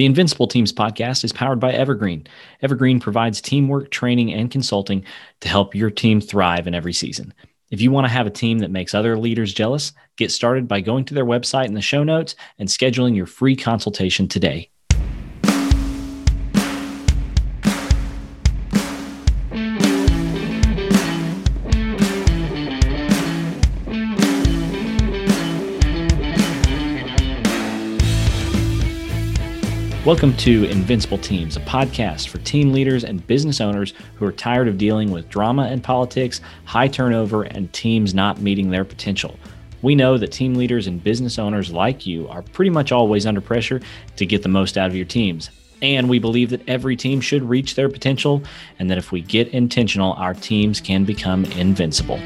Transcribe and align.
The 0.00 0.06
Invincible 0.06 0.46
Teams 0.46 0.72
podcast 0.72 1.24
is 1.24 1.32
powered 1.34 1.60
by 1.60 1.72
Evergreen. 1.72 2.26
Evergreen 2.62 3.00
provides 3.00 3.42
teamwork, 3.42 3.90
training, 3.90 4.32
and 4.32 4.50
consulting 4.50 5.04
to 5.42 5.48
help 5.50 5.74
your 5.74 5.90
team 5.90 6.22
thrive 6.22 6.66
in 6.66 6.74
every 6.74 6.94
season. 6.94 7.34
If 7.70 7.82
you 7.82 7.90
want 7.90 8.06
to 8.06 8.10
have 8.10 8.26
a 8.26 8.30
team 8.30 8.60
that 8.60 8.70
makes 8.70 8.94
other 8.94 9.18
leaders 9.18 9.52
jealous, 9.52 9.92
get 10.16 10.30
started 10.32 10.66
by 10.66 10.80
going 10.80 11.04
to 11.04 11.12
their 11.12 11.26
website 11.26 11.66
in 11.66 11.74
the 11.74 11.82
show 11.82 12.02
notes 12.02 12.34
and 12.58 12.66
scheduling 12.66 13.14
your 13.14 13.26
free 13.26 13.54
consultation 13.54 14.26
today. 14.26 14.70
Welcome 30.06 30.34
to 30.38 30.64
Invincible 30.64 31.18
Teams, 31.18 31.58
a 31.58 31.60
podcast 31.60 32.28
for 32.28 32.38
team 32.38 32.72
leaders 32.72 33.04
and 33.04 33.24
business 33.26 33.60
owners 33.60 33.92
who 34.14 34.24
are 34.24 34.32
tired 34.32 34.66
of 34.66 34.78
dealing 34.78 35.10
with 35.10 35.28
drama 35.28 35.64
and 35.64 35.84
politics, 35.84 36.40
high 36.64 36.88
turnover, 36.88 37.42
and 37.42 37.70
teams 37.74 38.14
not 38.14 38.40
meeting 38.40 38.70
their 38.70 38.86
potential. 38.86 39.36
We 39.82 39.94
know 39.94 40.16
that 40.16 40.32
team 40.32 40.54
leaders 40.54 40.86
and 40.86 41.04
business 41.04 41.38
owners 41.38 41.70
like 41.70 42.06
you 42.06 42.26
are 42.28 42.40
pretty 42.40 42.70
much 42.70 42.92
always 42.92 43.26
under 43.26 43.42
pressure 43.42 43.82
to 44.16 44.24
get 44.24 44.42
the 44.42 44.48
most 44.48 44.78
out 44.78 44.88
of 44.88 44.96
your 44.96 45.04
teams. 45.04 45.50
And 45.82 46.08
we 46.08 46.18
believe 46.18 46.48
that 46.48 46.66
every 46.66 46.96
team 46.96 47.20
should 47.20 47.42
reach 47.42 47.74
their 47.74 47.90
potential, 47.90 48.42
and 48.78 48.88
that 48.90 48.96
if 48.96 49.12
we 49.12 49.20
get 49.20 49.48
intentional, 49.48 50.14
our 50.14 50.32
teams 50.32 50.80
can 50.80 51.04
become 51.04 51.44
invincible. 51.44 52.18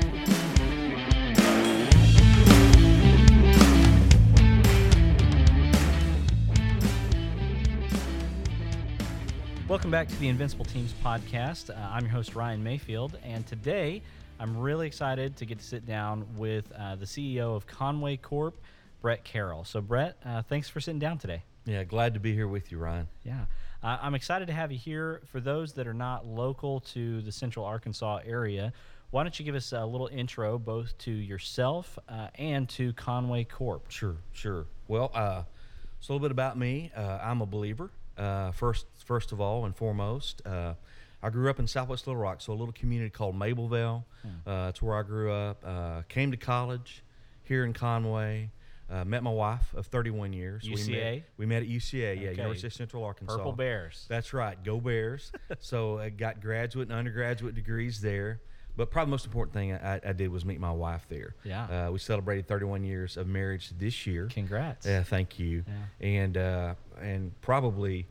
Welcome 9.74 9.90
back 9.90 10.06
to 10.06 10.16
the 10.20 10.28
Invincible 10.28 10.64
Teams 10.64 10.94
podcast. 11.04 11.68
Uh, 11.68 11.74
I'm 11.90 12.04
your 12.04 12.12
host, 12.12 12.36
Ryan 12.36 12.62
Mayfield, 12.62 13.18
and 13.24 13.44
today 13.44 14.02
I'm 14.38 14.56
really 14.56 14.86
excited 14.86 15.36
to 15.38 15.44
get 15.44 15.58
to 15.58 15.64
sit 15.64 15.84
down 15.84 16.24
with 16.36 16.70
uh, 16.78 16.94
the 16.94 17.06
CEO 17.06 17.56
of 17.56 17.66
Conway 17.66 18.16
Corp, 18.18 18.54
Bret 19.02 19.24
Carroll. 19.24 19.64
So, 19.64 19.80
Bret, 19.80 20.16
uh, 20.24 20.42
thanks 20.42 20.68
for 20.68 20.80
sitting 20.80 21.00
down 21.00 21.18
today. 21.18 21.42
Yeah, 21.66 21.82
glad 21.82 22.14
to 22.14 22.20
be 22.20 22.32
here 22.32 22.46
with 22.46 22.70
you, 22.70 22.78
Ryan. 22.78 23.08
Yeah. 23.24 23.46
Uh, 23.82 23.98
I'm 24.00 24.14
excited 24.14 24.46
to 24.46 24.54
have 24.54 24.70
you 24.70 24.78
here. 24.78 25.22
For 25.32 25.40
those 25.40 25.72
that 25.72 25.88
are 25.88 25.92
not 25.92 26.24
local 26.24 26.78
to 26.92 27.20
the 27.22 27.32
central 27.32 27.66
Arkansas 27.66 28.20
area, 28.24 28.72
why 29.10 29.24
don't 29.24 29.36
you 29.36 29.44
give 29.44 29.56
us 29.56 29.72
a 29.72 29.84
little 29.84 30.06
intro 30.06 30.56
both 30.56 30.96
to 30.98 31.10
yourself 31.10 31.98
uh, 32.08 32.28
and 32.36 32.68
to 32.68 32.92
Conway 32.92 33.42
Corp? 33.42 33.90
Sure, 33.90 34.18
sure. 34.32 34.66
Well, 34.86 35.10
uh, 35.12 35.42
so 35.98 36.12
a 36.12 36.14
little 36.14 36.24
bit 36.24 36.30
about 36.30 36.56
me. 36.56 36.92
I'm 36.96 37.40
a 37.40 37.46
believer. 37.46 37.90
Uh, 38.16 38.52
first, 38.52 38.86
first 39.04 39.32
of 39.32 39.40
all 39.40 39.64
and 39.64 39.76
foremost, 39.76 40.42
uh, 40.46 40.74
I 41.22 41.30
grew 41.30 41.48
up 41.48 41.58
in 41.58 41.66
Southwest 41.66 42.06
Little 42.06 42.20
Rock, 42.20 42.40
so 42.40 42.52
a 42.52 42.54
little 42.54 42.72
community 42.72 43.10
called 43.10 43.34
Mabelvale. 43.34 44.04
Hmm. 44.22 44.28
Uh, 44.46 44.66
that's 44.66 44.82
where 44.82 44.96
I 44.96 45.02
grew 45.02 45.32
up. 45.32 45.64
Uh, 45.64 46.02
came 46.08 46.30
to 46.30 46.36
college 46.36 47.02
here 47.42 47.64
in 47.64 47.72
Conway. 47.72 48.50
Uh, 48.90 49.04
met 49.04 49.22
my 49.22 49.30
wife 49.30 49.72
of 49.74 49.86
31 49.86 50.34
years. 50.34 50.64
UCA. 50.64 50.86
We 50.86 50.92
met, 50.92 51.22
we 51.38 51.46
met 51.46 51.62
at 51.62 51.68
UCA, 51.68 52.20
yeah, 52.20 52.30
University 52.30 52.66
of 52.66 52.74
Central 52.74 53.02
Arkansas. 53.02 53.36
Purple 53.36 53.52
Bears. 53.52 54.04
That's 54.08 54.34
right, 54.34 54.62
go 54.62 54.78
Bears. 54.78 55.32
so 55.60 55.98
I 55.98 56.10
got 56.10 56.42
graduate 56.42 56.88
and 56.88 56.98
undergraduate 56.98 57.54
degrees 57.54 58.02
there. 58.02 58.42
But 58.76 58.90
probably 58.90 59.06
the 59.06 59.10
most 59.12 59.26
important 59.26 59.54
thing 59.54 59.72
I, 59.72 60.00
I, 60.04 60.12
did 60.12 60.30
was 60.30 60.44
meet 60.44 60.58
my 60.58 60.72
wife 60.72 61.06
there. 61.08 61.36
Yeah. 61.44 61.86
Uh, 61.86 61.92
we 61.92 61.98
celebrated 61.98 62.48
31 62.48 62.82
years 62.82 63.16
of 63.16 63.28
marriage 63.28 63.70
this 63.78 64.04
year. 64.04 64.26
Congrats. 64.26 64.84
Yeah, 64.84 65.04
thank 65.04 65.38
you. 65.38 65.64
Yeah. 66.00 66.06
And 66.06 66.36
uh, 66.36 66.74
and 67.00 67.38
probably, 67.40 68.06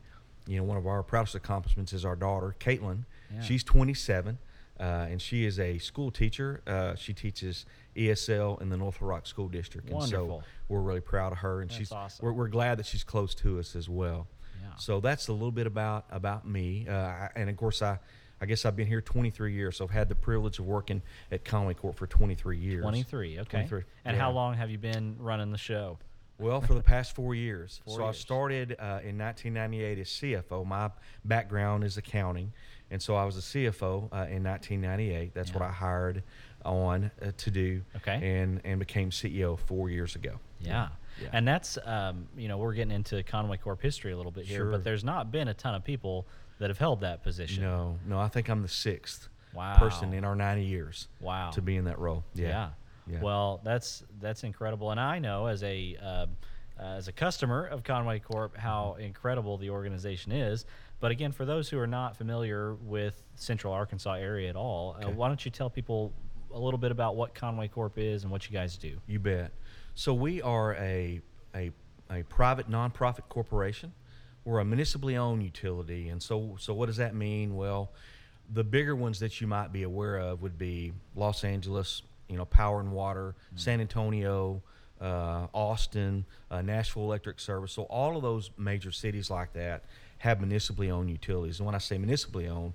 you 0.46 0.56
know, 0.56 0.64
one 0.64 0.76
of 0.76 0.86
our 0.86 1.02
proudest 1.02 1.34
accomplishments 1.34 1.92
is 1.92 2.04
our 2.04 2.16
daughter, 2.16 2.54
Caitlin. 2.60 3.04
Yeah. 3.32 3.40
She's 3.42 3.64
27, 3.64 4.38
uh, 4.78 4.82
and 4.82 5.20
she 5.20 5.44
is 5.44 5.58
a 5.58 5.78
school 5.78 6.10
teacher. 6.10 6.62
Uh, 6.66 6.94
she 6.94 7.12
teaches 7.12 7.66
ESL 7.96 8.60
in 8.60 8.68
the 8.68 8.76
North 8.76 9.00
Rock 9.00 9.26
School 9.26 9.48
District. 9.48 9.88
Wonderful. 9.90 10.36
And 10.36 10.42
so 10.42 10.48
we're 10.68 10.80
really 10.80 11.00
proud 11.00 11.32
of 11.32 11.38
her, 11.38 11.60
and 11.60 11.70
that's 11.70 11.78
she's 11.78 11.92
awesome. 11.92 12.24
we're, 12.24 12.32
we're 12.32 12.48
glad 12.48 12.78
that 12.78 12.86
she's 12.86 13.04
close 13.04 13.34
to 13.36 13.58
us 13.58 13.76
as 13.76 13.88
well. 13.88 14.26
Yeah. 14.62 14.76
So 14.76 15.00
that's 15.00 15.28
a 15.28 15.32
little 15.32 15.52
bit 15.52 15.66
about 15.66 16.06
about 16.10 16.46
me, 16.46 16.86
uh, 16.88 17.28
and 17.34 17.48
of 17.48 17.56
course 17.56 17.82
I 17.82 17.98
I 18.40 18.46
guess 18.46 18.64
I've 18.64 18.76
been 18.76 18.86
here 18.86 19.00
23 19.00 19.54
years, 19.54 19.76
so 19.76 19.84
I've 19.84 19.90
had 19.90 20.08
the 20.08 20.14
privilege 20.14 20.58
of 20.58 20.66
working 20.66 21.02
at 21.30 21.44
Conway 21.44 21.74
Corp 21.74 21.96
for 21.96 22.06
23 22.06 22.58
years. 22.58 22.82
23, 22.82 23.40
okay. 23.40 23.50
23, 23.50 23.82
and 24.04 24.16
yeah. 24.16 24.22
how 24.22 24.30
long 24.32 24.54
have 24.54 24.70
you 24.70 24.78
been 24.78 25.16
running 25.18 25.50
the 25.50 25.58
show? 25.58 25.98
Well, 26.44 26.60
for 26.60 26.74
the 26.74 26.82
past 26.82 27.14
four 27.14 27.34
years. 27.34 27.80
Four 27.86 27.96
so 27.96 28.04
years. 28.04 28.16
I 28.16 28.18
started 28.18 28.76
uh, 28.78 29.00
in 29.02 29.18
1998 29.18 29.98
as 29.98 30.08
CFO. 30.08 30.66
My 30.66 30.90
background 31.24 31.84
is 31.84 31.96
accounting, 31.96 32.52
and 32.90 33.00
so 33.00 33.14
I 33.14 33.24
was 33.24 33.36
a 33.36 33.40
CFO 33.40 34.04
uh, 34.12 34.26
in 34.28 34.44
1998. 34.44 35.32
That's 35.34 35.50
yeah. 35.50 35.54
what 35.54 35.62
I 35.62 35.72
hired 35.72 36.22
on 36.64 37.10
uh, 37.22 37.32
to 37.36 37.50
do. 37.50 37.82
Okay. 37.96 38.20
And 38.22 38.60
and 38.64 38.78
became 38.78 39.10
CEO 39.10 39.58
four 39.58 39.90
years 39.90 40.16
ago. 40.16 40.38
Yeah. 40.60 40.88
yeah. 41.20 41.28
And 41.32 41.48
that's 41.48 41.78
um, 41.84 42.28
you 42.36 42.48
know 42.48 42.58
we're 42.58 42.74
getting 42.74 42.94
into 42.94 43.22
Conway 43.22 43.56
Corp 43.56 43.80
history 43.80 44.12
a 44.12 44.16
little 44.16 44.32
bit 44.32 44.44
here, 44.44 44.58
sure. 44.58 44.70
but 44.70 44.84
there's 44.84 45.04
not 45.04 45.32
been 45.32 45.48
a 45.48 45.54
ton 45.54 45.74
of 45.74 45.82
people 45.82 46.26
that 46.58 46.68
have 46.70 46.78
held 46.78 47.00
that 47.00 47.22
position. 47.22 47.62
No, 47.62 47.98
no, 48.06 48.18
I 48.18 48.28
think 48.28 48.48
I'm 48.48 48.62
the 48.62 48.68
sixth 48.68 49.28
wow. 49.54 49.76
person 49.78 50.12
in 50.12 50.24
our 50.24 50.34
90 50.34 50.64
years. 50.64 51.08
Wow. 51.20 51.50
To 51.50 51.62
be 51.62 51.76
in 51.76 51.84
that 51.84 51.98
role. 51.98 52.24
Yeah. 52.34 52.48
yeah. 52.48 52.68
Yeah. 53.06 53.20
Well, 53.20 53.60
that's 53.64 54.02
that's 54.20 54.44
incredible, 54.44 54.90
and 54.90 55.00
I 55.00 55.18
know 55.18 55.46
as 55.46 55.62
a 55.62 55.96
uh, 56.02 56.26
as 56.78 57.08
a 57.08 57.12
customer 57.12 57.66
of 57.66 57.82
Conway 57.84 58.18
Corp 58.18 58.56
how 58.56 58.96
incredible 58.98 59.58
the 59.58 59.70
organization 59.70 60.32
is. 60.32 60.64
But 61.00 61.10
again, 61.10 61.32
for 61.32 61.44
those 61.44 61.68
who 61.68 61.78
are 61.78 61.86
not 61.86 62.16
familiar 62.16 62.74
with 62.74 63.20
Central 63.34 63.72
Arkansas 63.72 64.14
area 64.14 64.48
at 64.48 64.56
all, 64.56 64.94
uh, 64.94 65.04
okay. 65.04 65.08
uh, 65.08 65.10
why 65.10 65.28
don't 65.28 65.44
you 65.44 65.50
tell 65.50 65.68
people 65.68 66.12
a 66.52 66.58
little 66.58 66.78
bit 66.78 66.92
about 66.92 67.16
what 67.16 67.34
Conway 67.34 67.68
Corp 67.68 67.98
is 67.98 68.22
and 68.22 68.32
what 68.32 68.48
you 68.48 68.56
guys 68.56 68.78
do? 68.78 68.96
You 69.06 69.18
bet. 69.18 69.52
So 69.94 70.14
we 70.14 70.40
are 70.40 70.74
a 70.74 71.20
a, 71.54 71.70
a 72.10 72.22
private 72.24 72.70
nonprofit 72.70 73.28
corporation 73.28 73.92
we're 74.44 74.60
a 74.60 74.64
municipally 74.64 75.16
owned 75.16 75.42
utility, 75.42 76.08
and 76.08 76.22
so 76.22 76.56
so 76.58 76.74
what 76.74 76.86
does 76.86 76.98
that 76.98 77.14
mean? 77.14 77.56
Well, 77.56 77.92
the 78.52 78.64
bigger 78.64 78.94
ones 78.94 79.18
that 79.20 79.40
you 79.40 79.46
might 79.46 79.72
be 79.72 79.82
aware 79.82 80.18
of 80.18 80.42
would 80.42 80.58
be 80.58 80.92
Los 81.16 81.44
Angeles, 81.44 82.02
you 82.34 82.38
know, 82.38 82.44
Power 82.44 82.80
and 82.80 82.90
Water, 82.90 83.36
mm-hmm. 83.46 83.56
San 83.56 83.80
Antonio, 83.80 84.60
uh, 85.00 85.46
Austin, 85.54 86.24
uh, 86.50 86.62
Nashville 86.62 87.04
Electric 87.04 87.38
Service. 87.38 87.72
So 87.72 87.84
all 87.84 88.16
of 88.16 88.22
those 88.22 88.50
major 88.58 88.90
cities 88.90 89.30
like 89.30 89.52
that 89.52 89.84
have 90.18 90.40
municipally 90.40 90.90
owned 90.90 91.10
utilities. 91.10 91.60
And 91.60 91.66
when 91.66 91.76
I 91.76 91.78
say 91.78 91.96
municipally 91.96 92.48
owned, 92.48 92.72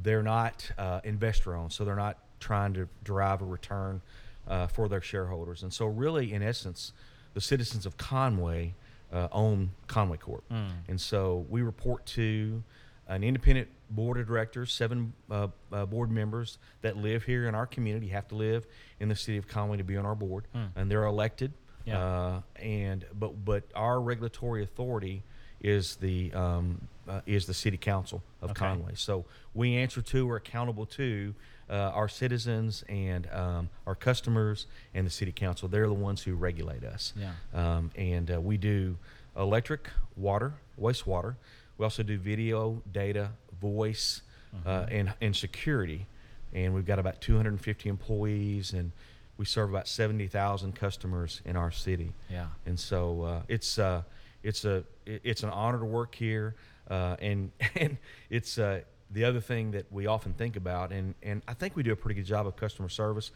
they're 0.00 0.22
not 0.22 0.70
uh, 0.78 1.00
investor 1.02 1.56
owned, 1.56 1.72
so 1.72 1.84
they're 1.84 1.96
not 1.96 2.18
trying 2.38 2.72
to 2.74 2.88
derive 3.02 3.42
a 3.42 3.44
return 3.44 4.00
uh, 4.46 4.68
for 4.68 4.88
their 4.88 5.00
shareholders. 5.00 5.64
And 5.64 5.72
so, 5.72 5.86
really, 5.86 6.32
in 6.32 6.40
essence, 6.40 6.92
the 7.34 7.40
citizens 7.40 7.84
of 7.84 7.96
Conway 7.96 8.74
uh, 9.12 9.28
own 9.32 9.70
Conway 9.86 10.18
Corp. 10.18 10.44
Mm. 10.50 10.70
And 10.88 11.00
so 11.00 11.46
we 11.48 11.62
report 11.62 12.06
to 12.06 12.62
an 13.08 13.24
independent 13.24 13.68
board 13.90 14.18
of 14.18 14.26
directors, 14.26 14.72
seven 14.72 15.12
uh, 15.30 15.48
uh, 15.72 15.86
board 15.86 16.10
members 16.10 16.58
that 16.82 16.96
live 16.96 17.24
here 17.24 17.48
in 17.48 17.54
our 17.54 17.66
community, 17.66 18.08
have 18.08 18.28
to 18.28 18.34
live 18.34 18.66
in 19.00 19.08
the 19.08 19.16
city 19.16 19.38
of 19.38 19.48
Conway 19.48 19.76
to 19.78 19.84
be 19.84 19.96
on 19.96 20.06
our 20.06 20.14
board, 20.14 20.44
mm. 20.54 20.68
and 20.76 20.90
they're 20.90 21.04
elected. 21.04 21.52
Yeah. 21.84 21.98
Uh, 21.98 22.40
and 22.56 23.06
but 23.18 23.44
but 23.44 23.64
our 23.74 24.00
regulatory 24.00 24.62
authority 24.62 25.22
is 25.60 25.96
the 25.96 26.32
um, 26.34 26.80
uh, 27.08 27.20
is 27.26 27.46
the 27.46 27.54
city 27.54 27.76
council 27.76 28.22
of 28.42 28.50
okay. 28.50 28.58
Conway. 28.58 28.92
So 28.94 29.24
we 29.54 29.76
answer 29.76 30.02
to 30.02 30.30
or 30.30 30.36
accountable 30.36 30.86
to 30.86 31.34
uh, 31.70 31.72
our 31.72 32.08
citizens 32.08 32.84
and 32.88 33.28
um, 33.32 33.68
our 33.86 33.94
customers 33.94 34.66
and 34.94 35.06
the 35.06 35.10
city 35.10 35.32
council. 35.32 35.68
They're 35.68 35.86
the 35.86 35.94
ones 35.94 36.22
who 36.22 36.34
regulate 36.34 36.84
us. 36.84 37.12
Yeah. 37.16 37.32
Um, 37.54 37.90
and 37.96 38.30
uh, 38.30 38.40
we 38.40 38.56
do 38.56 38.96
electric, 39.36 39.88
water, 40.16 40.54
wastewater. 40.80 41.36
We 41.76 41.84
also 41.84 42.02
do 42.02 42.18
video, 42.18 42.82
data, 42.90 43.30
voice, 43.60 44.22
uh, 44.66 44.70
mm-hmm. 44.70 44.94
and 44.94 45.14
and 45.20 45.36
security. 45.36 46.06
And 46.54 46.74
we've 46.74 46.86
got 46.86 46.98
about 46.98 47.20
250 47.20 47.88
employees, 47.88 48.72
and 48.72 48.90
we 49.36 49.44
serve 49.44 49.68
about 49.68 49.86
70,000 49.86 50.74
customers 50.74 51.42
in 51.44 51.56
our 51.56 51.70
city. 51.70 52.14
Yeah. 52.30 52.46
And 52.64 52.80
so 52.80 53.22
uh, 53.22 53.42
it's 53.48 53.78
uh, 53.78 54.02
it's 54.42 54.64
a 54.64 54.84
it's 55.06 55.42
an 55.42 55.50
honor 55.50 55.78
to 55.78 55.84
work 55.84 56.14
here, 56.14 56.54
uh, 56.90 57.16
and 57.20 57.50
and 57.74 57.98
it's 58.30 58.58
uh, 58.58 58.80
the 59.10 59.24
other 59.24 59.40
thing 59.40 59.70
that 59.72 59.90
we 59.90 60.06
often 60.06 60.32
think 60.32 60.56
about, 60.56 60.92
and, 60.92 61.14
and 61.22 61.42
I 61.48 61.54
think 61.54 61.76
we 61.76 61.82
do 61.82 61.92
a 61.92 61.96
pretty 61.96 62.20
good 62.20 62.26
job 62.26 62.46
of 62.46 62.56
customer 62.56 62.88
service 62.88 63.30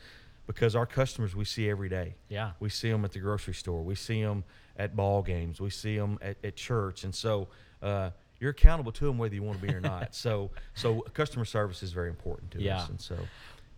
because 0.46 0.74
our 0.74 0.86
customers 0.86 1.34
we 1.34 1.44
see 1.44 1.70
every 1.70 1.88
day. 1.88 2.14
Yeah. 2.28 2.52
We 2.60 2.69
see 2.69 2.90
them 2.90 3.04
at 3.04 3.12
the 3.12 3.20
grocery 3.20 3.54
store. 3.54 3.82
We 3.82 3.94
see 3.94 4.22
them 4.22 4.44
at 4.76 4.96
ball 4.96 5.22
games. 5.22 5.60
We 5.60 5.70
see 5.70 5.96
them 5.96 6.19
at, 6.20 6.36
at 6.42 6.56
church. 6.56 7.04
And 7.04 7.14
so 7.14 7.48
uh, 7.80 8.10
you're 8.43 8.50
accountable 8.50 8.93
to 8.93 9.05
them 9.06 9.17
whether 9.19 9.35
you 9.35 9.43
want 9.43 9.59
to 9.61 9.67
be 9.67 9.73
or 9.73 9.81
not. 9.81 10.15
so 10.15 10.50
so 10.75 11.00
customer 11.15 11.44
service 11.47 11.83
is 11.83 11.93
very 11.93 12.09
important 12.11 12.50
to 12.50 12.61
yeah. 12.61 12.79
us. 12.79 12.89
And 12.91 13.00
so 13.00 13.17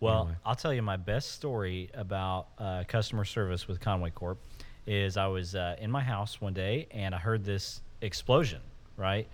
well, 0.01 0.21
anyway. 0.23 0.35
I'll 0.45 0.55
tell 0.55 0.73
you 0.73 0.81
my 0.81 0.97
best 0.97 1.31
story 1.31 1.89
about 1.93 2.47
uh, 2.59 2.83
customer 2.87 3.23
service 3.25 3.67
with 3.67 3.79
Conway 3.79 4.09
Corp 4.09 4.37
is 4.87 5.15
I 5.17 5.27
was 5.27 5.55
uh, 5.55 5.77
in 5.79 5.89
my 5.89 6.01
house 6.01 6.41
one 6.41 6.53
day 6.53 6.87
and 6.91 7.15
I 7.15 7.17
heard 7.19 7.45
this 7.45 7.81
explosion 8.01 8.61
right? 8.97 9.27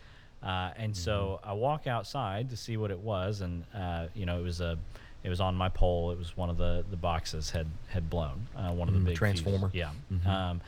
Uh, 0.43 0.71
and 0.75 0.95
so 0.97 1.39
Mm-hmm. 1.43 1.49
I 1.51 1.53
walk 1.53 1.85
outside 1.87 2.49
to 2.49 2.57
see 2.57 2.75
what 2.75 2.89
it 2.89 2.97
was, 2.99 3.41
and 3.41 3.63
uh, 3.75 4.07
you 4.15 4.25
know, 4.25 4.39
it 4.39 4.43
was 4.43 4.59
a, 4.59 4.75
it 5.23 5.29
was 5.29 5.39
on 5.39 5.53
my 5.55 5.69
pole. 5.69 6.09
It 6.11 6.17
was 6.17 6.35
one 6.35 6.49
of 6.49 6.57
the 6.57 6.83
the 6.89 6.97
boxes 6.97 7.51
had 7.51 7.67
had 7.89 8.09
blown. 8.09 8.47
Uh, 8.57 8.71
one 8.71 8.87
of 8.87 8.95
the 8.95 8.99
Mm, 9.01 9.05
big 9.05 9.15
transformer. 9.17 9.69
Yeah. 9.71 9.91
Mhm. 10.11 10.25
Um, 10.25 10.61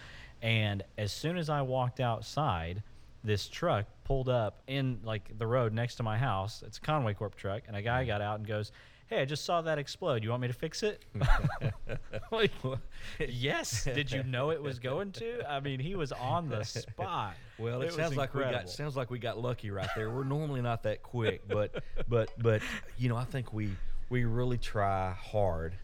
and 0.43 0.83
as 0.99 1.11
soon 1.11 1.37
as 1.37 1.49
I 1.49 1.63
walked 1.63 1.99
outside, 1.99 2.83
this 3.23 3.47
truck 3.47 3.85
pulled 4.03 4.29
up 4.29 4.61
in 4.67 4.99
like 5.03 5.37
the 5.37 5.47
road 5.47 5.73
next 5.73 5.95
to 5.95 6.03
my 6.03 6.17
house. 6.17 6.63
It's 6.65 6.77
a 6.77 6.81
Conway 6.81 7.13
Corp 7.13 7.35
truck, 7.35 7.63
and 7.67 7.75
a 7.75 7.81
guy 7.81 8.01
mm-hmm. 8.01 8.07
got 8.07 8.21
out 8.21 8.39
and 8.39 8.47
goes, 8.47 8.71
"Hey, 9.07 9.21
I 9.21 9.25
just 9.25 9.45
saw 9.45 9.61
that 9.61 9.77
explode. 9.77 10.23
You 10.23 10.29
want 10.29 10.41
me 10.41 10.47
to 10.49 10.53
fix 10.53 10.83
it?" 10.83 11.03
like, 12.31 12.51
yes. 13.19 13.85
Did 13.85 14.11
you 14.11 14.23
know 14.23 14.51
it 14.51 14.61
was 14.61 14.79
going 14.79 15.11
to? 15.13 15.49
I 15.49 15.59
mean, 15.59 15.79
he 15.79 15.95
was 15.95 16.11
on 16.11 16.49
the 16.49 16.63
spot. 16.63 17.35
Well, 17.57 17.81
it, 17.81 17.85
was 17.85 17.95
sounds 17.95 18.17
like 18.17 18.33
we 18.33 18.41
got 18.41 18.69
sounds 18.69 18.97
like 18.97 19.09
we 19.09 19.19
got 19.19 19.39
lucky 19.39 19.71
right 19.71 19.89
there. 19.95 20.09
We're 20.09 20.23
normally 20.23 20.61
not 20.61 20.83
that 20.83 21.03
quick, 21.03 21.47
but 21.47 21.83
but 22.07 22.31
but 22.37 22.61
you 22.97 23.09
know, 23.09 23.17
I 23.17 23.25
think 23.25 23.53
we 23.53 23.69
we 24.09 24.25
really 24.25 24.57
try 24.57 25.13
hard 25.13 25.75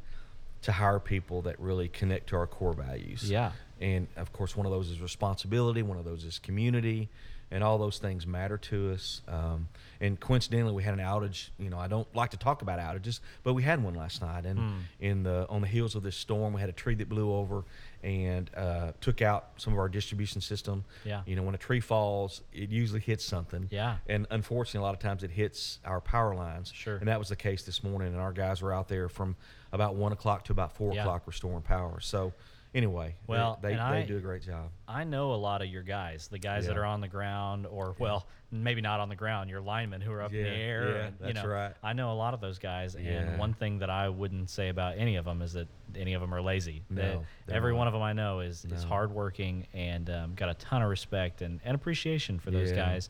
to 0.62 0.72
hire 0.72 1.00
people 1.00 1.42
that 1.44 1.60
really 1.60 1.88
connect 1.88 2.28
to 2.28 2.36
our 2.36 2.48
core 2.48 2.74
values. 2.74 3.30
Yeah. 3.30 3.52
And 3.80 4.08
of 4.18 4.34
course, 4.34 4.58
one 4.58 4.66
of 4.66 4.72
those 4.72 4.90
is 4.90 5.02
responsibility. 5.02 5.82
One 5.82 5.98
of 5.98 6.06
those 6.06 6.26
is 6.26 6.38
community, 6.38 7.10
and 7.52 7.64
all 7.64 7.78
those 7.78 7.98
things 7.98 8.28
matter 8.28 8.58
to 8.58 8.92
us. 8.92 9.22
Um, 9.28 9.68
and 10.00 10.20
coincidentally, 10.20 10.72
we 10.74 10.84
had 10.84 10.94
an 10.94 11.00
outage. 11.00 11.50
You 11.58 11.70
know, 11.70 11.80
I 11.80 11.88
don't 11.88 12.08
like 12.16 12.30
to 12.32 12.38
talk 12.38 12.62
about 12.62 12.80
outages, 12.80 13.20
but 13.44 13.54
we 13.54 13.64
had 13.64 13.84
one 13.84 13.96
last 13.96 14.22
night. 14.22 14.46
And 14.46 14.60
Hmm. 14.60 14.78
in 15.00 15.24
the 15.24 15.48
on 15.50 15.62
the 15.62 15.68
heels 15.68 15.96
of 15.96 16.04
this 16.04 16.16
storm, 16.16 16.54
we 16.54 16.62
had 16.62 16.70
a 16.70 16.74
tree 16.74 16.96
that 16.96 17.10
blew 17.10 17.34
over 17.34 17.64
and 18.04 18.50
uh, 18.56 18.92
took 19.02 19.22
out 19.22 19.50
some 19.58 19.74
of 19.74 19.80
our 19.80 19.90
distribution 19.90 20.40
system. 20.42 20.86
Yeah. 21.04 21.22
You 21.26 21.36
know, 21.36 21.44
when 21.44 21.56
a 21.56 21.58
tree 21.58 21.80
falls, 21.82 22.42
it 22.54 22.70
usually 22.70 23.02
hits 23.02 23.26
something. 23.26 23.68
Yeah. 23.72 23.98
And 24.08 24.26
unfortunately, 24.30 24.80
a 24.80 24.84
lot 24.84 24.94
of 24.94 25.00
times 25.02 25.24
it 25.24 25.32
hits 25.32 25.80
our 25.84 26.00
power 26.00 26.34
lines. 26.36 26.72
Sure. 26.74 26.96
And 26.98 27.08
that 27.08 27.20
was 27.20 27.30
the 27.30 27.36
case 27.36 27.64
this 27.64 27.84
morning. 27.84 28.10
And 28.10 28.18
our 28.22 28.32
guys 28.32 28.62
were 28.62 28.72
out 28.74 28.88
there 28.88 29.10
from 29.10 29.36
about 29.74 29.96
one 29.96 30.12
o'clock 30.14 30.46
to 30.46 30.52
about 30.54 30.72
four 30.76 30.94
Yeah. 30.94 31.02
o'clock 31.02 31.24
restoring 31.28 31.62
power. 31.62 32.00
So, 32.00 32.32
anyway, 32.74 33.16
Well, 33.28 33.58
they, 33.62 33.74
they, 33.74 33.80
I- 33.80 34.04
do 34.04 34.18
a 34.18 34.22
great 34.22 34.42
job. 34.44 34.70
I 34.88 35.04
know 35.04 35.34
a 35.34 35.36
lot 35.36 35.62
of 35.62 35.68
your 35.70 35.84
guys, 35.84 36.28
the 36.30 36.40
guys 36.40 36.66
that 36.68 36.78
are 36.78 36.86
on 36.86 37.02
the 37.02 37.08
ground, 37.08 37.66
or 37.68 37.96
well, 38.00 38.26
maybe 38.52 38.82
not 38.82 39.00
on 39.00 39.10
the 39.10 39.16
ground. 39.16 39.50
Your 39.50 39.62
linemen 39.62 40.02
who 40.02 40.12
are 40.12 40.22
up 40.24 40.34
in 40.34 40.42
the 40.44 40.50
air. 40.50 40.90
yeah, 40.92 40.98
and, 41.06 41.16
you 41.20 41.34
that's 41.34 41.44
know, 41.46 41.50
right. 41.52 41.74
I 41.84 41.94
know 41.94 42.12
a 42.12 42.16
lot 42.16 42.34
of 42.34 42.42
those 42.42 42.58
guys, 42.60 42.96
Yeah. 43.00 43.12
and 43.12 43.40
one 43.40 43.54
thing 43.54 43.80
that 43.80 43.90
I 43.92 44.10
wouldn't 44.10 44.50
say 44.50 44.70
about 44.70 44.98
any 44.98 45.16
of 45.18 45.26
them 45.26 45.42
is 45.42 45.54
that 45.54 45.68
any 45.96 46.14
of 46.16 46.22
them 46.22 46.34
are 46.34 46.42
lazy. 46.42 46.82
No, 46.90 47.24
every 47.48 47.72
not. 47.74 47.78
one 47.78 47.88
of 47.88 47.94
them 47.94 48.02
I 48.02 48.14
know 48.14 48.40
is 48.40 48.66
is 48.66 48.84
hardworking 48.84 49.68
and 49.74 50.10
um, 50.10 50.34
got 50.36 50.50
a 50.50 50.56
ton 50.56 50.82
of 50.82 50.90
respect 50.90 51.42
and, 51.42 51.60
and 51.64 51.76
appreciation 51.76 52.40
for 52.40 52.50
those 52.52 52.70
Yeah. 52.72 52.76
guys. 52.78 53.10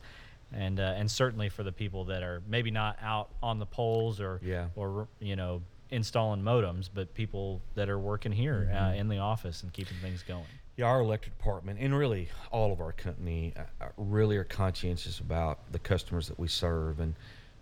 And, 0.52 0.80
uh, 0.80 0.94
and 0.96 1.08
certainly 1.08 1.48
for 1.48 1.62
the 1.62 1.70
people 1.70 2.06
that 2.06 2.24
are 2.24 2.42
maybe 2.48 2.72
not 2.72 2.98
out 3.00 3.30
on 3.40 3.60
the 3.60 3.66
poles 3.66 4.20
or 4.20 4.40
Yeah. 4.42 4.66
or 4.74 5.06
you 5.20 5.36
know 5.36 5.62
installing 5.90 6.42
modems, 6.42 6.88
but 6.92 7.12
people 7.14 7.60
that 7.74 7.88
are 7.88 7.98
working 7.98 8.32
here 8.32 8.70
uh, 8.72 8.76
Mm-hmm. 8.76 9.00
in 9.00 9.08
the 9.08 9.18
office 9.18 9.62
and 9.62 9.72
keeping 9.72 9.96
things 10.02 10.22
going. 10.22 10.44
Yeah, 10.76 10.86
our 10.86 11.00
electric 11.00 11.36
department 11.36 11.78
and 11.80 11.96
really 11.96 12.28
all 12.50 12.72
of 12.72 12.80
our 12.80 12.92
company 12.92 13.52
uh, 13.56 13.84
uh, 13.84 13.88
really 13.96 14.36
are 14.36 14.44
conscientious 14.44 15.18
about 15.20 15.70
the 15.72 15.78
customers 15.78 16.28
that 16.28 16.38
we 16.38 16.48
serve, 16.48 17.00
and 17.00 17.14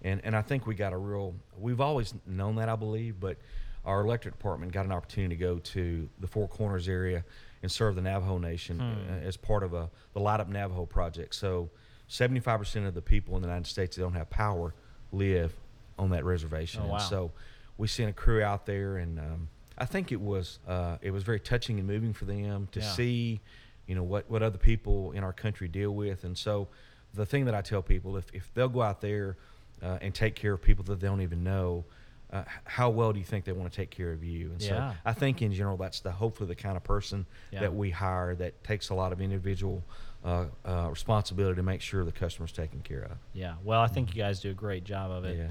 and 0.02 0.20
and 0.24 0.36
I 0.36 0.42
think 0.42 0.66
we 0.66 0.74
got 0.74 0.92
a 0.92 0.96
real. 0.96 1.34
We've 1.58 1.80
always 1.80 2.14
known 2.26 2.56
that, 2.56 2.68
I 2.68 2.76
believe, 2.76 3.18
but 3.18 3.36
our 3.84 4.02
electric 4.02 4.34
department 4.36 4.72
got 4.72 4.84
an 4.84 4.92
opportunity 4.92 5.34
to 5.34 5.40
go 5.40 5.58
to 5.58 6.08
the 6.20 6.26
Four 6.28 6.46
Corners 6.48 6.88
area 6.88 7.24
and 7.62 7.72
serve 7.72 7.96
the 7.96 8.02
Navajo 8.02 8.38
Nation 8.38 8.80
uh, 8.80 9.20
as 9.26 9.36
part 9.36 9.62
of 9.64 9.72
a 9.74 9.88
the 10.12 10.20
Light 10.20 10.38
Up 10.38 10.48
Navajo 10.48 10.86
project. 10.86 11.34
So, 11.34 11.70
seventy 12.06 12.38
five 12.40 12.60
percent 12.60 12.86
of 12.86 12.94
the 12.94 13.02
people 13.02 13.34
in 13.34 13.42
the 13.42 13.48
United 13.48 13.66
States 13.68 13.96
that 13.96 14.02
don't 14.02 14.12
have 14.12 14.30
power 14.30 14.74
live 15.10 15.52
on 15.98 16.10
that 16.10 16.24
reservation, 16.24 16.80
Oh, 16.82 16.84
and 16.84 16.92
wow. 16.92 16.98
so 16.98 17.32
we 17.78 17.88
sent 17.88 18.10
a 18.10 18.12
crew 18.12 18.42
out 18.42 18.66
there 18.66 18.98
and. 18.98 19.18
Um, 19.18 19.48
I 19.80 19.84
think 19.84 20.10
it 20.10 20.20
was 20.20 20.58
uh, 20.66 20.96
it 21.00 21.12
was 21.12 21.22
very 21.22 21.38
touching 21.38 21.78
and 21.78 21.86
moving 21.86 22.12
for 22.12 22.24
them 22.24 22.66
to 22.72 22.80
Yeah. 22.80 22.86
see, 22.86 23.40
you 23.86 23.94
know, 23.94 24.02
what, 24.02 24.28
what 24.28 24.42
other 24.42 24.58
people 24.58 25.12
in 25.12 25.22
our 25.22 25.32
country 25.32 25.68
deal 25.68 25.92
with. 25.92 26.24
And 26.24 26.36
so, 26.36 26.66
the 27.14 27.24
thing 27.24 27.44
that 27.44 27.54
I 27.54 27.60
tell 27.60 27.80
people, 27.80 28.16
if, 28.16 28.24
if 28.34 28.52
they'll 28.54 28.68
go 28.68 28.82
out 28.82 29.00
there 29.00 29.36
uh, 29.80 29.98
and 30.02 30.12
take 30.12 30.34
care 30.34 30.52
of 30.54 30.60
people 30.60 30.82
that 30.86 30.98
they 30.98 31.06
don't 31.06 31.20
even 31.20 31.44
know, 31.44 31.84
uh, 32.32 32.42
how 32.64 32.90
well 32.90 33.12
do 33.12 33.20
you 33.20 33.24
think 33.24 33.44
they 33.44 33.52
want 33.52 33.70
to 33.70 33.76
take 33.76 33.90
care 33.90 34.10
of 34.10 34.24
you? 34.24 34.50
And 34.50 34.60
Yeah. 34.60 34.90
so, 34.94 34.96
I 35.04 35.12
think 35.12 35.42
in 35.42 35.52
general, 35.52 35.76
that's 35.76 36.00
the 36.00 36.10
hopefully 36.10 36.48
the 36.48 36.56
kind 36.56 36.76
of 36.76 36.82
person 36.82 37.24
Yeah. 37.52 37.60
that 37.60 37.72
we 37.72 37.90
hire 37.90 38.34
that 38.34 38.64
takes 38.64 38.88
a 38.88 38.94
lot 38.94 39.12
of 39.12 39.20
individual 39.20 39.84
uh, 40.24 40.46
uh, 40.64 40.88
responsibility 40.90 41.54
to 41.54 41.62
make 41.62 41.82
sure 41.82 42.04
the 42.04 42.10
customer's 42.10 42.50
taken 42.50 42.80
care 42.80 43.02
of. 43.04 43.16
Yeah. 43.32 43.54
Well, 43.62 43.80
I 43.80 43.86
think 43.86 44.12
you 44.16 44.20
guys 44.20 44.40
do 44.40 44.50
a 44.50 44.54
great 44.54 44.82
job 44.82 45.12
of 45.12 45.24
it. 45.24 45.38
Yeah. 45.38 45.50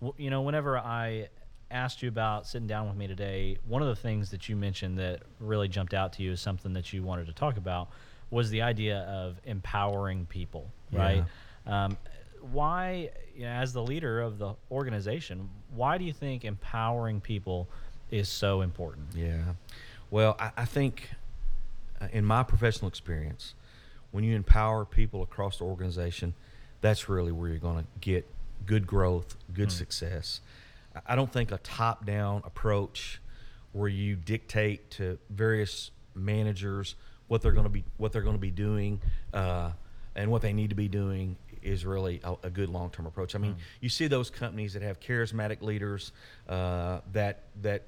Well, 0.00 0.14
you 0.18 0.30
know, 0.30 0.42
whenever 0.42 0.76
I 0.76 1.28
asked 1.70 2.02
you 2.02 2.08
about 2.08 2.46
sitting 2.46 2.66
down 2.66 2.88
with 2.88 2.96
me 2.96 3.06
today, 3.06 3.58
one 3.66 3.82
of 3.82 3.88
the 3.88 3.96
things 3.96 4.30
that 4.30 4.48
you 4.48 4.56
mentioned 4.56 4.98
that 4.98 5.20
really 5.40 5.68
jumped 5.68 5.94
out 5.94 6.12
to 6.14 6.22
you 6.22 6.32
as 6.32 6.40
something 6.40 6.72
that 6.72 6.92
you 6.92 7.02
wanted 7.02 7.26
to 7.26 7.32
talk 7.32 7.56
about 7.56 7.88
was 8.30 8.50
the 8.50 8.62
idea 8.62 9.00
of 9.00 9.40
empowering 9.44 10.26
people, 10.26 10.70
right? 10.92 11.24
Um, 11.66 11.96
why, 12.52 13.10
you 13.34 13.42
know, 13.42 13.50
as 13.50 13.72
the 13.72 13.82
leader 13.82 14.20
of 14.20 14.38
the 14.38 14.54
organization, 14.70 15.48
why 15.74 15.98
do 15.98 16.04
you 16.04 16.12
think 16.12 16.44
empowering 16.44 17.20
people 17.20 17.68
is 18.10 18.28
so 18.28 18.60
important? 18.62 19.06
Yeah. 19.14 19.54
Well, 20.10 20.36
I, 20.38 20.50
I 20.58 20.64
think 20.64 21.10
uh, 22.00 22.08
in 22.12 22.24
my 22.24 22.42
professional 22.42 22.88
experience, 22.88 23.54
when 24.10 24.24
you 24.24 24.34
empower 24.36 24.84
people 24.84 25.22
across 25.22 25.58
the 25.58 25.64
organization, 25.64 26.34
that's 26.80 27.08
really 27.08 27.32
where 27.32 27.48
you're 27.48 27.58
going 27.58 27.84
to 27.84 27.90
get 28.00 28.26
good 28.64 28.86
growth, 28.86 29.36
good 29.52 29.70
success. 29.72 30.40
I- 31.06 31.16
don't 31.16 31.32
think 31.32 31.52
a 31.52 31.58
top 31.58 32.04
down 32.06 32.42
approach 32.44 33.20
where 33.72 33.88
you 33.88 34.16
dictate 34.16 34.90
to 34.92 35.18
various 35.30 35.90
managers 36.14 36.94
what 37.28 37.42
they're 37.42 37.52
going 37.52 37.64
to 37.64 37.70
be 37.70 37.84
what 37.98 38.12
they're 38.12 38.22
going 38.22 38.36
to 38.36 38.40
be 38.40 38.50
doing 38.50 39.00
uh, 39.34 39.72
and 40.16 40.30
what 40.30 40.42
they 40.42 40.52
need 40.52 40.70
to 40.70 40.76
be 40.76 40.88
doing 40.88 41.36
is 41.62 41.84
really 41.84 42.20
a, 42.24 42.34
a 42.44 42.50
good 42.50 42.68
long 42.70 42.90
term 42.90 43.06
approach. 43.06 43.34
I 43.34 43.38
mean, 43.38 43.56
you 43.80 43.88
see 43.88 44.06
those 44.06 44.30
companies 44.30 44.72
that 44.72 44.82
have 44.82 44.98
charismatic 45.00 45.60
leaders 45.62 46.12
uh, 46.48 47.00
that 47.12 47.44
that 47.62 47.82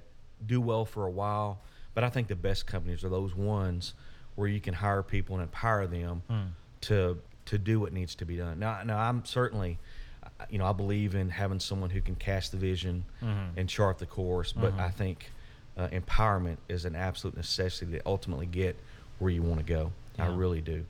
do 0.46 0.60
well 0.60 0.84
for 0.84 1.06
a 1.06 1.10
while, 1.10 1.60
but 1.94 2.04
I 2.04 2.10
think 2.10 2.28
the 2.28 2.36
best 2.36 2.66
companies 2.66 3.04
are 3.04 3.08
those 3.08 3.34
ones 3.34 3.94
where 4.34 4.48
you 4.48 4.60
can 4.60 4.74
hire 4.74 5.02
people 5.02 5.36
and 5.36 5.42
empower 5.42 5.86
them 5.86 6.22
to 6.82 7.18
to 7.46 7.58
do 7.58 7.80
what 7.80 7.92
needs 7.92 8.14
to 8.16 8.24
be 8.24 8.36
done. 8.36 8.58
Now, 8.60 8.82
now 8.84 8.98
I'm 8.98 9.24
certainly, 9.24 9.78
you 10.48 10.58
know, 10.58 10.66
I 10.66 10.72
believe 10.72 11.14
in 11.14 11.28
having 11.30 11.60
someone 11.60 11.90
who 11.90 12.00
can 12.00 12.14
cast 12.14 12.52
the 12.52 12.58
vision 12.58 13.04
and 13.56 13.68
chart 13.68 13.98
the 13.98 14.06
course, 14.06 14.52
but 14.52 14.72
I 14.78 14.90
think 14.90 15.30
uh, 15.76 15.88
empowerment 15.88 16.56
is 16.68 16.84
an 16.84 16.94
absolute 16.96 17.36
necessity 17.36 17.92
to 17.92 18.00
ultimately 18.06 18.46
get 18.46 18.76
where 19.18 19.30
you 19.30 19.42
want 19.42 19.58
to 19.58 19.64
go. 19.66 19.92
I 20.18 20.26
really 20.26 20.60
do. 20.60 20.84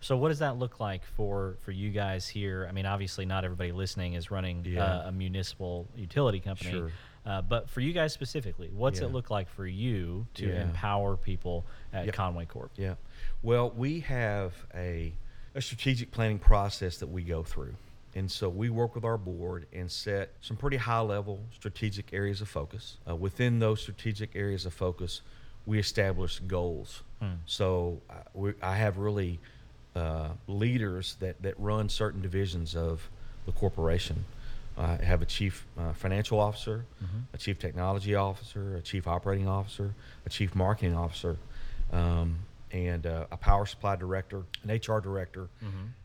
So, 0.00 0.16
what 0.16 0.28
does 0.28 0.40
that 0.40 0.58
look 0.58 0.80
like 0.80 1.02
for 1.16 1.56
for 1.62 1.70
you 1.70 1.90
guys 1.90 2.28
here? 2.28 2.66
I 2.68 2.72
mean, 2.72 2.84
obviously, 2.86 3.24
not 3.24 3.44
everybody 3.44 3.72
listening 3.72 4.14
is 4.14 4.30
running 4.30 4.64
Yeah. 4.66 4.84
uh, 4.84 5.08
a 5.08 5.12
municipal 5.12 5.86
utility 5.96 6.40
company, 6.40 6.70
Sure. 6.72 6.90
uh, 7.24 7.40
but 7.40 7.70
for 7.70 7.80
you 7.80 7.92
guys 7.94 8.12
specifically, 8.12 8.68
what's 8.74 9.00
it 9.00 9.06
look 9.12 9.30
like 9.30 9.48
for 9.48 9.66
you 9.66 10.26
to 10.34 10.48
Yeah. 10.48 10.62
empower 10.62 11.16
people 11.16 11.64
at 11.92 12.04
Yep. 12.06 12.14
Conway 12.14 12.44
Corp? 12.44 12.70
Yeah. 12.76 12.94
Well, 13.42 13.70
we 13.70 14.00
have 14.00 14.52
a, 14.74 15.14
a 15.54 15.62
strategic 15.62 16.10
planning 16.10 16.38
process 16.38 16.98
that 16.98 17.06
we 17.08 17.22
go 17.22 17.42
through. 17.42 17.74
And 18.14 18.30
so 18.30 18.48
we 18.48 18.70
work 18.70 18.94
with 18.94 19.04
our 19.04 19.18
board 19.18 19.66
and 19.72 19.90
set 19.90 20.30
some 20.40 20.56
pretty 20.56 20.76
high 20.76 21.00
level 21.00 21.40
strategic 21.52 22.12
areas 22.12 22.40
of 22.40 22.48
focus. 22.48 22.98
Uh, 23.08 23.16
within 23.16 23.58
those 23.58 23.80
strategic 23.80 24.36
areas 24.36 24.66
of 24.66 24.72
focus, 24.72 25.20
we 25.66 25.78
establish 25.78 26.38
goals. 26.40 27.02
So 27.46 28.00
uh, 28.10 28.14
we, 28.34 28.52
I 28.62 28.76
have 28.76 28.98
really 28.98 29.40
uh, 29.96 30.28
leaders 30.46 31.16
that, 31.20 31.40
that 31.42 31.54
run 31.58 31.88
certain 31.88 32.20
divisions 32.20 32.76
of 32.76 33.08
the 33.46 33.52
corporation. 33.52 34.24
I 34.76 34.96
have 34.96 35.22
a 35.22 35.26
chief 35.26 35.66
uh, 35.78 35.92
financial 35.92 36.38
officer, 36.40 36.84
a 37.32 37.38
chief 37.38 37.58
technology 37.58 38.14
officer, 38.14 38.76
a 38.76 38.82
chief 38.82 39.06
operating 39.06 39.48
officer, 39.48 39.94
a 40.26 40.28
chief 40.28 40.54
marketing 40.54 40.94
officer, 40.96 41.36
um, 41.92 42.36
and 42.74 43.06
uh, 43.06 43.26
a 43.30 43.36
power 43.36 43.64
supply 43.66 43.94
director, 43.96 44.42
an 44.64 44.70
HR 44.76 45.00
director, 45.00 45.48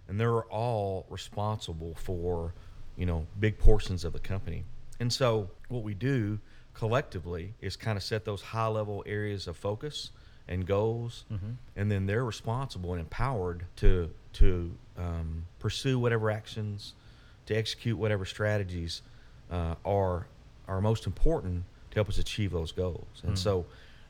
and 0.08 0.20
they're 0.20 0.44
all 0.44 1.06
responsible 1.10 1.96
for, 1.96 2.54
you 2.96 3.06
know, 3.08 3.26
big 3.40 3.58
portions 3.58 4.06
of 4.06 4.14
the 4.14 4.20
company. 4.20 4.64
And 5.00 5.12
so 5.12 5.50
what 5.70 5.84
we 5.84 5.96
do 5.96 6.40
collectively 6.76 7.54
is 7.60 7.76
kind 7.76 7.98
of 7.98 8.04
set 8.04 8.24
those 8.24 8.42
high 8.42 8.68
level 8.68 9.04
areas 9.08 9.48
of 9.48 9.58
focus 9.58 10.12
and 10.48 10.66
goals, 10.66 11.26
and 11.76 11.92
then 11.92 12.06
they're 12.06 12.24
responsible 12.26 12.92
and 12.94 13.00
empowered 13.02 13.66
to 13.78 14.12
to 14.34 14.72
um, 14.98 15.46
pursue 15.58 15.98
whatever 15.98 16.30
actions, 16.30 16.94
to 17.48 17.56
execute 17.56 17.98
whatever 17.98 18.26
strategies 18.26 19.02
uh, 19.52 19.74
are 19.84 20.28
are 20.68 20.82
most 20.82 21.08
important 21.08 21.64
to 21.90 21.96
help 21.96 22.10
us 22.10 22.20
achieve 22.20 22.52
those 22.52 22.72
goals. 22.72 23.08
And 23.24 23.38
so, 23.38 23.66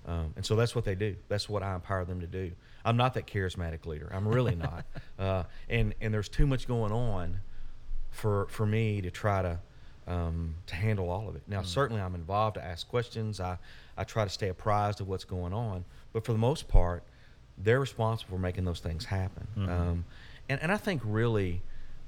um, 0.05 0.33
and 0.35 0.45
so 0.45 0.55
that's 0.55 0.75
what 0.75 0.85
they 0.85 0.95
do. 0.95 1.15
That's 1.27 1.47
what 1.49 1.61
I 1.63 1.75
empower 1.75 2.05
them 2.05 2.21
to 2.21 2.27
do. 2.27 2.51
I'm 2.85 2.97
not 2.97 3.13
that 3.15 3.27
charismatic 3.27 3.85
leader. 3.85 4.09
I'm 4.13 4.27
really 4.27 4.55
not. 4.67 4.85
uh, 5.17 5.43
and 5.69 5.93
and 6.01 6.13
there's 6.13 6.29
too 6.29 6.47
much 6.47 6.67
going 6.67 6.91
on 6.91 7.39
for 8.11 8.47
for 8.49 8.65
me 8.65 9.01
to 9.01 9.11
try 9.11 9.41
to 9.41 9.59
um, 10.07 10.55
to 10.67 10.75
handle 10.75 11.09
all 11.09 11.29
of 11.29 11.35
it. 11.35 11.43
Now, 11.47 11.61
certainly, 11.61 12.01
I'm 12.01 12.15
involved. 12.15 12.57
I 12.57 12.61
ask 12.61 12.87
questions. 12.87 13.39
I 13.39 13.57
I 13.97 14.03
try 14.03 14.23
to 14.23 14.29
stay 14.29 14.49
apprised 14.49 15.01
of 15.01 15.07
what's 15.07 15.25
going 15.25 15.53
on. 15.53 15.85
But 16.13 16.25
for 16.25 16.31
the 16.31 16.39
most 16.39 16.67
part, 16.67 17.03
they're 17.57 17.79
responsible 17.79 18.37
for 18.37 18.41
making 18.41 18.65
those 18.65 18.79
things 18.79 19.05
happen. 19.05 19.47
Um, 19.57 20.05
and 20.47 20.61
and 20.63 20.71
I 20.71 20.77
think 20.77 21.01
really, 21.05 21.61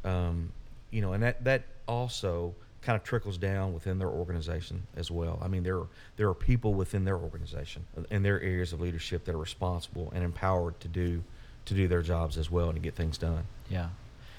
um, 0.04 0.52
you 0.90 1.02
know, 1.02 1.14
and 1.14 1.22
that 1.22 1.44
that 1.44 1.64
also 1.88 2.56
kind 2.82 2.96
of 2.96 3.04
trickles 3.04 3.38
down 3.38 3.74
within 3.74 4.00
their 4.00 4.08
organization 4.10 4.88
as 4.96 5.12
well. 5.12 5.40
I 5.42 5.48
mean, 5.48 5.64
there 5.64 5.78
are, 5.78 5.88
there 6.18 6.28
are 6.28 6.34
people 6.34 6.74
within 6.74 7.06
their 7.06 7.18
organization 7.18 7.86
in 8.10 8.24
their 8.24 8.42
areas 8.42 8.74
of 8.74 8.82
leadership 8.82 9.26
that 9.26 9.36
are 9.36 9.38
responsible 9.38 10.12
and 10.16 10.24
empowered 10.24 10.80
to 10.80 10.88
do 10.88 11.24
to 11.66 11.74
do 11.76 11.88
their 11.88 12.02
jobs 12.02 12.38
as 12.40 12.50
well 12.50 12.70
and 12.70 12.76
to 12.76 12.82
get 12.82 12.96
things 12.96 13.20
done. 13.20 13.44
Yeah. 13.70 13.90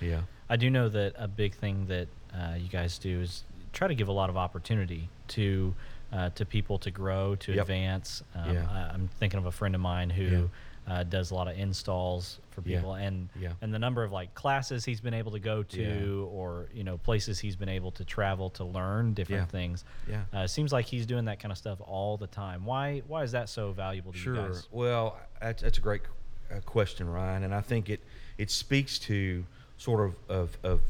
Yeah. 0.00 0.22
I 0.50 0.56
do 0.56 0.68
know 0.70 0.88
that 0.88 1.14
a 1.16 1.28
big 1.28 1.54
thing 1.54 1.86
that 1.86 2.08
uh, 2.34 2.54
you 2.58 2.68
guys 2.68 2.98
do 2.98 3.20
is 3.20 3.44
try 3.72 3.86
to 3.86 3.94
give 3.94 4.08
a 4.08 4.12
lot 4.12 4.28
of 4.28 4.36
opportunity 4.36 5.08
to 5.28 5.72
uh, 6.12 6.28
to 6.30 6.44
people 6.44 6.78
to 6.78 6.90
grow, 6.90 7.36
to 7.36 7.52
Yep. 7.52 7.62
advance. 7.62 8.22
Um, 8.34 8.54
Yeah. 8.54 8.66
I, 8.70 8.92
I'm 8.92 9.08
thinking 9.20 9.38
of 9.38 9.46
a 9.46 9.52
friend 9.52 9.74
of 9.76 9.80
mine 9.80 10.10
who 10.10 10.24
Yeah. 10.24 10.42
Uh, 10.84 11.04
does 11.04 11.30
a 11.30 11.34
lot 11.34 11.46
of 11.46 11.56
installs 11.56 12.40
for 12.50 12.60
Yeah. 12.62 12.78
people, 12.78 12.94
and 12.94 13.28
Yeah. 13.38 13.52
and 13.60 13.72
the 13.72 13.78
number 13.78 14.02
of 14.02 14.10
like 14.10 14.34
classes 14.34 14.84
he's 14.84 15.00
been 15.00 15.14
able 15.14 15.30
to 15.30 15.38
go 15.38 15.62
to, 15.62 15.80
Yeah. 15.80 16.24
or 16.24 16.66
you 16.74 16.82
know 16.82 16.98
places 16.98 17.38
he's 17.38 17.54
been 17.54 17.68
able 17.68 17.92
to 17.92 18.04
travel 18.04 18.50
to 18.50 18.64
learn 18.64 19.14
different 19.14 19.42
Yeah. 19.42 19.46
things. 19.46 19.84
Yeah. 20.08 20.24
Uh, 20.32 20.46
seems 20.48 20.72
like 20.72 20.86
he's 20.86 21.06
doing 21.06 21.26
that 21.26 21.38
kind 21.38 21.52
of 21.52 21.58
stuff 21.58 21.80
all 21.80 22.16
the 22.16 22.26
time. 22.26 22.64
Why 22.64 22.98
why 23.06 23.22
is 23.22 23.30
that 23.30 23.48
so 23.48 23.70
valuable 23.70 24.10
to 24.10 24.18
you 24.18 24.24
Sure. 24.24 24.48
guys? 24.48 24.66
Well, 24.72 25.20
that's, 25.40 25.62
that's 25.62 25.78
a 25.78 25.80
great 25.80 26.02
uh, 26.50 26.58
question, 26.60 27.08
Ryan, 27.08 27.44
and 27.44 27.54
I 27.54 27.60
think 27.60 27.88
it 27.88 28.00
it 28.36 28.50
speaks 28.50 28.98
to 29.00 29.44
sort 29.78 30.00
of 30.04 30.16
of, 30.28 30.58
of 30.64 30.80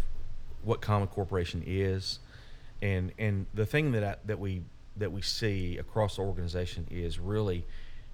what 0.62 0.80
Conway 0.80 1.08
Corporation 1.08 1.62
is, 1.66 2.18
and 2.80 3.12
and 3.18 3.44
the 3.52 3.66
thing 3.66 3.92
that 3.92 4.02
I, 4.04 4.16
that 4.24 4.38
we 4.38 4.62
that 4.96 5.12
we 5.12 5.20
see 5.20 5.76
across 5.76 6.16
the 6.16 6.22
organization 6.22 6.86
is 6.90 7.18
really 7.18 7.66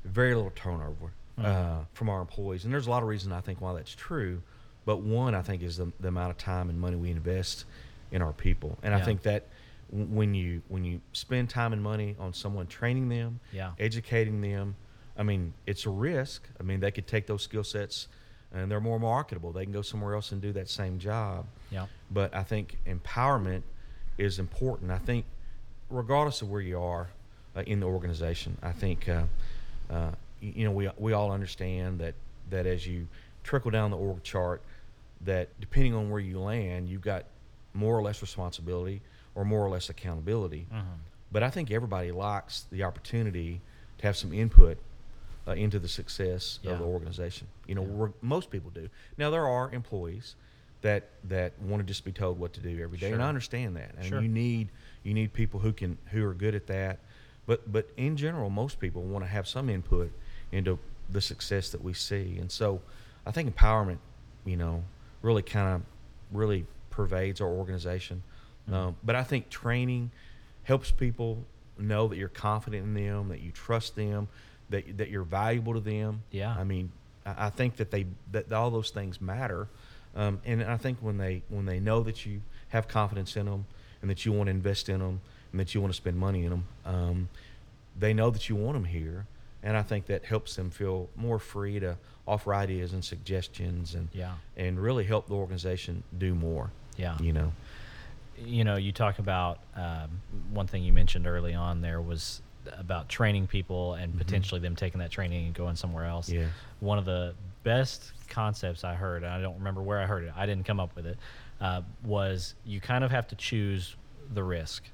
very 0.05 0.35
little 0.35 0.51
turnover 0.57 1.13
uh, 1.43 1.85
from 1.93 2.09
our 2.09 2.21
employees, 2.21 2.65
and 2.65 2.73
there's 2.73 2.87
a 2.87 2.91
lot 2.91 3.03
of 3.03 3.09
reasons 3.09 3.33
I 3.33 3.41
think 3.41 3.61
why 3.61 3.73
that's 3.75 3.95
true, 3.95 4.43
but 4.85 4.99
one 5.03 5.35
I 5.35 5.43
think 5.43 5.63
is 5.63 5.77
the, 5.77 5.93
the 6.01 6.09
amount 6.09 6.31
of 6.31 6.39
time 6.39 6.69
and 6.71 6.81
money 6.81 6.97
we 6.97 7.11
invest 7.11 7.65
in 8.11 8.23
our 8.23 8.33
people, 8.33 8.79
and 8.83 8.95
I 8.95 9.01
think 9.03 9.23
that 9.23 9.47
w- 9.91 10.09
when 10.09 10.35
you 10.35 10.63
when 10.69 10.85
you 10.85 11.01
spend 11.13 11.51
time 11.51 11.73
and 11.73 11.83
money 11.83 12.17
on 12.19 12.33
someone 12.33 12.67
training 12.67 13.09
them, 13.09 13.41
Yeah. 13.53 13.73
educating 13.79 14.41
them. 14.41 14.77
I 15.17 15.25
mean, 15.25 15.53
it's 15.67 15.85
a 15.85 15.91
risk. 15.91 16.49
I 16.61 16.63
mean, 16.63 16.79
they 16.81 16.91
could 16.93 17.07
take 17.09 17.27
those 17.27 17.43
skill 17.43 17.65
sets 17.65 18.07
and 18.53 18.71
they're 18.71 18.81
more 18.81 18.99
marketable. 19.01 19.53
They 19.53 19.65
can 19.65 19.73
go 19.73 19.83
somewhere 19.83 20.15
else 20.15 20.31
and 20.33 20.41
do 20.41 20.53
that 20.53 20.69
same 20.71 20.99
job. 21.01 21.45
Yeah. 21.71 21.87
But 22.11 22.35
I 22.35 22.45
think 22.45 22.79
empowerment 22.87 23.63
is 24.17 24.39
important. 24.39 24.91
I 24.93 24.99
think, 24.99 25.25
regardless 25.91 26.41
of 26.41 26.49
where 26.51 26.61
you 26.61 26.81
are 26.81 27.09
uh, 27.57 27.61
in 27.63 27.81
the 27.81 27.87
organization, 27.87 28.57
I 28.63 28.73
think, 28.73 29.09
uh, 29.09 29.25
uh, 29.91 30.13
you 30.41 30.65
know, 30.65 30.71
we, 30.73 30.89
we 30.99 31.13
all 31.13 31.31
understand 31.33 32.01
that, 32.01 32.15
that 32.51 32.67
as 32.67 32.87
you 32.87 33.09
trickle 33.45 33.71
down 33.71 33.91
the 33.91 33.97
org 33.97 34.23
chart, 34.23 34.63
that 35.23 35.49
depending 35.61 35.95
on 35.95 36.11
where 36.11 36.21
you 36.21 36.39
land, 36.41 36.89
you've 36.89 37.03
got 37.03 37.25
more 37.75 37.97
or 37.99 38.03
less 38.03 38.23
responsibility 38.23 39.01
or 39.35 39.45
more 39.45 39.65
or 39.65 39.71
less 39.71 39.89
accountability. 39.89 40.67
But 41.31 41.43
I 41.43 41.51
think 41.51 41.71
everybody 41.71 42.11
likes 42.13 42.67
the 42.71 42.85
opportunity 42.85 43.61
to 43.99 44.07
have 44.07 44.17
some 44.17 44.33
input 44.33 44.79
uh, 45.47 45.53
into 45.53 45.79
the 45.79 45.89
success 45.89 46.59
Yeah. 46.63 46.73
of 46.73 46.79
the 46.79 46.85
organization. 46.85 47.47
You 47.67 47.75
know, 47.75 47.85
Yeah. 47.85 48.13
most 48.23 48.51
people 48.51 48.71
do. 48.71 48.89
Now 49.17 49.31
there 49.31 49.47
are 49.47 49.71
employees 49.73 50.35
that 50.83 51.09
that 51.25 51.59
want 51.61 51.81
to 51.83 51.87
just 51.87 52.05
be 52.05 52.13
told 52.13 52.39
what 52.39 52.53
to 52.53 52.61
do 52.61 52.81
every 52.83 52.99
day, 52.99 53.11
and 53.13 53.21
I 53.23 53.29
understand 53.29 53.77
that. 53.77 53.95
And 53.97 54.07
Sure. 54.07 54.21
you 54.23 54.29
need 54.29 54.69
you 55.03 55.13
need 55.15 55.33
people 55.33 55.59
who 55.61 55.73
can 55.73 55.99
who 56.13 56.25
are 56.27 56.35
good 56.35 56.55
at 56.55 56.67
that. 56.69 57.01
But 57.47 57.71
but 57.73 57.91
in 57.97 58.17
general, 58.17 58.49
most 58.51 58.79
people 58.79 59.03
want 59.03 59.25
to 59.25 59.29
have 59.29 59.49
some 59.49 59.69
input 59.69 60.13
into 60.53 60.79
the 61.11 61.21
success 61.21 61.71
that 61.71 61.83
we 61.83 61.93
see, 61.93 62.39
and 62.39 62.51
so 62.51 62.81
I 63.27 63.31
think 63.31 63.55
empowerment, 63.55 63.99
you 64.45 64.57
know, 64.57 64.83
really 65.23 65.43
kind 65.43 65.75
of 65.75 65.83
really 66.33 66.67
pervades 66.91 67.41
our 67.41 67.49
organization. 67.49 68.23
Mm-hmm. 68.67 68.75
Um, 68.75 68.97
but 69.03 69.17
I 69.17 69.23
think 69.23 69.49
training 69.49 70.11
helps 70.65 70.91
people 70.91 71.45
know 71.79 72.09
that 72.09 72.17
you're 72.17 72.29
confident 72.29 72.85
in 72.85 72.95
them, 72.95 73.29
that 73.29 73.41
you 73.41 73.51
trust 73.53 73.97
them, 73.97 74.29
that 74.71 74.99
that 74.99 75.09
you're 75.09 75.23
valuable 75.23 75.75
to 75.75 75.81
them. 75.81 76.23
Yeah. 76.31 76.55
I 76.59 76.65
mean, 76.65 76.91
I, 77.25 77.47
I 77.47 77.51
think 77.51 77.77
that 77.77 77.91
they 77.91 78.07
that 78.33 78.53
all 78.53 78.71
those 78.71 78.91
things 78.91 79.21
matter, 79.21 79.69
um, 80.15 80.41
and 80.45 80.63
I 80.63 80.77
think 80.77 80.99
when 81.01 81.19
they 81.19 81.43
when 81.49 81.67
they 81.67 81.81
know 81.81 82.03
that 82.03 82.27
you 82.27 82.43
have 82.69 82.89
confidence 82.89 83.37
in 83.37 83.47
them 83.47 83.67
and 84.03 84.11
that 84.11 84.27
you 84.27 84.33
want 84.33 84.49
to 84.49 84.51
invest 84.51 84.89
in 84.89 84.99
them 85.01 85.21
and 85.53 85.61
that 85.61 85.75
you 85.75 85.81
want 85.81 85.93
to 85.93 85.97
spend 85.97 86.19
money 86.19 86.45
in 86.45 86.51
them, 86.51 86.65
um, 86.85 87.29
they 87.99 88.13
know 88.13 88.31
that 88.31 88.49
you 88.49 88.57
want 88.57 88.75
them 88.75 88.85
here, 88.85 89.27
and 89.63 89.77
I 89.77 89.83
think 89.83 90.07
that 90.07 90.25
helps 90.25 90.57
them 90.57 90.71
feel 90.71 91.09
more 91.17 91.39
free 91.39 91.81
to 91.81 91.97
offer 92.27 92.55
ideas 92.55 92.93
and 92.93 93.05
suggestions 93.05 93.95
and 93.95 94.09
Yeah. 94.13 94.35
and 94.57 94.79
really 94.79 95.05
help 95.05 95.27
the 95.29 95.35
organization 95.35 96.03
do 96.17 96.35
more. 96.35 96.71
Yeah. 96.97 97.17
You 97.21 97.33
know. 97.33 97.53
you 98.45 98.63
know, 98.65 98.77
you 98.77 98.93
talk 98.93 99.19
about 99.19 99.59
um, 99.75 100.21
one 100.53 100.67
thing 100.69 100.85
you 100.85 100.93
mentioned 100.93 101.27
early 101.27 101.55
on 101.55 101.81
there 101.81 102.01
was 102.01 102.41
about 102.79 103.09
training 103.09 103.47
people 103.49 103.95
and 103.95 104.17
potentially 104.17 104.61
them 104.61 104.77
taking 104.77 105.01
that 105.01 105.11
training 105.11 105.47
and 105.47 105.55
going 105.55 105.75
somewhere 105.75 106.05
else. 106.05 106.29
Yeah. 106.29 106.47
One 106.81 106.99
of 106.99 107.05
the 107.05 107.35
best 107.65 108.13
concepts 108.29 108.85
I 108.85 108.95
heard, 108.95 109.23
and 109.25 109.33
I 109.33 109.41
don't 109.41 109.57
remember 109.59 109.83
where 109.83 109.99
I 110.01 110.07
heard 110.07 110.23
it, 110.25 110.33
I 110.37 110.47
didn't 110.47 110.67
come 110.67 110.79
up 110.79 110.95
with 110.95 111.07
it, 111.07 111.17
uh, 111.61 111.83
was 112.05 112.55
you 112.65 112.81
kind 112.81 113.03
of 113.03 113.11
have 113.11 113.27
to 113.29 113.35
choose 113.37 113.97
the 114.35 114.45
risk. 114.45 114.85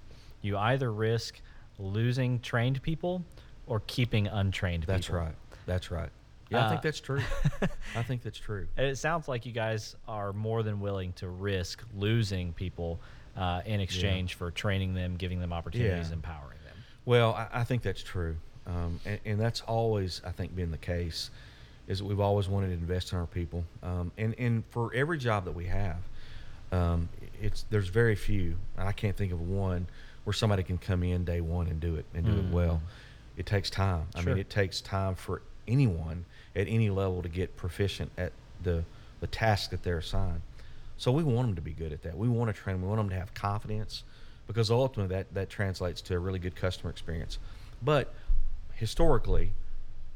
You 0.40 0.56
either 0.56 0.90
risk 0.92 1.40
losing 1.78 2.38
trained 2.40 2.80
people 2.82 3.24
or 3.66 3.80
keeping 3.86 4.26
untrained 4.26 4.84
That's 4.84 5.06
people. 5.06 5.20
right. 5.20 5.34
That's 5.66 5.90
right. 5.90 6.10
Yeah, 6.50 6.66
I 6.66 6.68
think 6.68 6.78
Uh, 6.78 6.82
that's 6.82 7.00
true. 7.00 7.20
I 7.96 8.02
think 8.02 8.22
that's 8.22 8.38
true. 8.38 8.66
And 8.76 8.86
it 8.86 8.98
sounds 8.98 9.28
like 9.28 9.46
you 9.46 9.52
guys 9.52 9.96
are 10.06 10.32
more 10.32 10.62
than 10.62 10.80
willing 10.80 11.12
to 11.14 11.28
risk 11.28 11.82
losing 11.96 12.52
people 12.52 13.00
uh, 13.36 13.62
in 13.64 13.80
exchange 13.80 14.34
for 14.34 14.50
training 14.50 14.94
them, 14.94 15.16
giving 15.16 15.40
them 15.40 15.52
opportunities, 15.52 16.08
Yeah. 16.08 16.14
empowering 16.14 16.58
them. 16.64 16.76
Well, 17.06 17.34
I, 17.34 17.48
I 17.60 17.64
think 17.64 17.82
that's 17.82 18.02
true, 18.02 18.36
um, 18.66 19.00
and, 19.04 19.18
and 19.24 19.40
that's 19.40 19.62
always, 19.62 20.20
I 20.24 20.30
think, 20.30 20.54
been 20.54 20.70
the 20.70 20.78
case. 20.78 21.30
Is 21.86 21.98
that 21.98 22.04
we've 22.06 22.20
always 22.20 22.48
wanted 22.48 22.68
to 22.68 22.72
invest 22.74 23.12
in 23.12 23.18
our 23.18 23.26
people, 23.26 23.64
um, 23.82 24.10
and 24.16 24.34
and 24.38 24.64
for 24.70 24.94
every 24.94 25.18
job 25.18 25.44
that 25.46 25.52
we 25.52 25.66
have, 25.66 25.96
um, 26.72 27.08
it's 27.42 27.64
there's 27.70 27.88
very 27.88 28.14
few, 28.14 28.56
and 28.78 28.88
I 28.88 28.92
can't 28.92 29.14
think 29.16 29.32
of 29.32 29.40
one 29.40 29.86
where 30.24 30.32
somebody 30.32 30.62
can 30.62 30.78
come 30.78 31.02
in 31.02 31.24
day 31.26 31.40
one 31.42 31.66
and 31.66 31.80
do 31.80 31.96
it 31.96 32.06
and 32.14 32.24
do 32.24 32.32
it 32.38 32.50
well. 32.50 32.80
It 33.36 33.46
takes 33.46 33.70
time. 33.70 34.06
I 34.14 34.20
Sure. 34.20 34.30
mean, 34.32 34.40
it 34.40 34.50
takes 34.50 34.80
time 34.80 35.14
for 35.14 35.42
anyone 35.66 36.24
at 36.54 36.68
any 36.68 36.90
level 36.90 37.22
to 37.22 37.28
get 37.28 37.56
proficient 37.56 38.10
at 38.16 38.32
the 38.62 38.84
the 39.20 39.26
task 39.28 39.70
that 39.70 39.82
they're 39.82 39.98
assigned. 39.98 40.42
So 40.98 41.10
we 41.10 41.24
want 41.24 41.48
them 41.48 41.54
to 41.56 41.62
be 41.62 41.72
good 41.72 41.92
at 41.92 42.02
that. 42.02 42.16
We 42.16 42.28
want 42.28 42.54
to 42.54 42.60
train 42.62 42.74
them. 42.76 42.82
We 42.82 42.88
want 42.88 43.00
them 43.00 43.08
to 43.10 43.16
have 43.16 43.32
confidence 43.32 44.02
because 44.46 44.70
ultimately 44.70 45.16
that, 45.16 45.32
that 45.32 45.48
translates 45.48 46.02
to 46.02 46.14
a 46.14 46.18
really 46.18 46.38
good 46.38 46.54
customer 46.54 46.90
experience. 46.90 47.38
But 47.80 48.12
historically, 48.74 49.52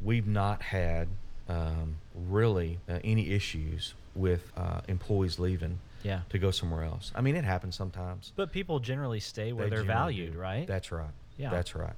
we've 0.01 0.27
not 0.27 0.61
had 0.63 1.09
um, 1.49 1.97
really 2.15 2.79
uh, 2.89 2.99
any 3.03 3.31
issues 3.31 3.95
with 4.15 4.53
uh, 4.57 4.81
employees 4.89 5.39
leaving 5.39 5.79
Yeah. 6.03 6.21
to 6.29 6.39
go 6.39 6.51
somewhere 6.51 6.85
else. 6.85 7.11
I 7.15 7.23
mean, 7.23 7.37
it 7.37 7.45
happens 7.45 7.75
sometimes. 7.77 8.33
But 8.37 8.53
people 8.53 8.79
generally 8.81 9.21
stay 9.21 9.53
where 9.53 9.71
They 9.71 9.77
they 9.77 9.83
are 9.83 9.85
valued, 9.85 10.35
do. 10.35 10.39
right? 10.39 10.67
That's 10.67 10.93
right. 10.93 11.11
Yeah. 11.39 11.51
That's 11.51 11.75
right. 11.75 11.95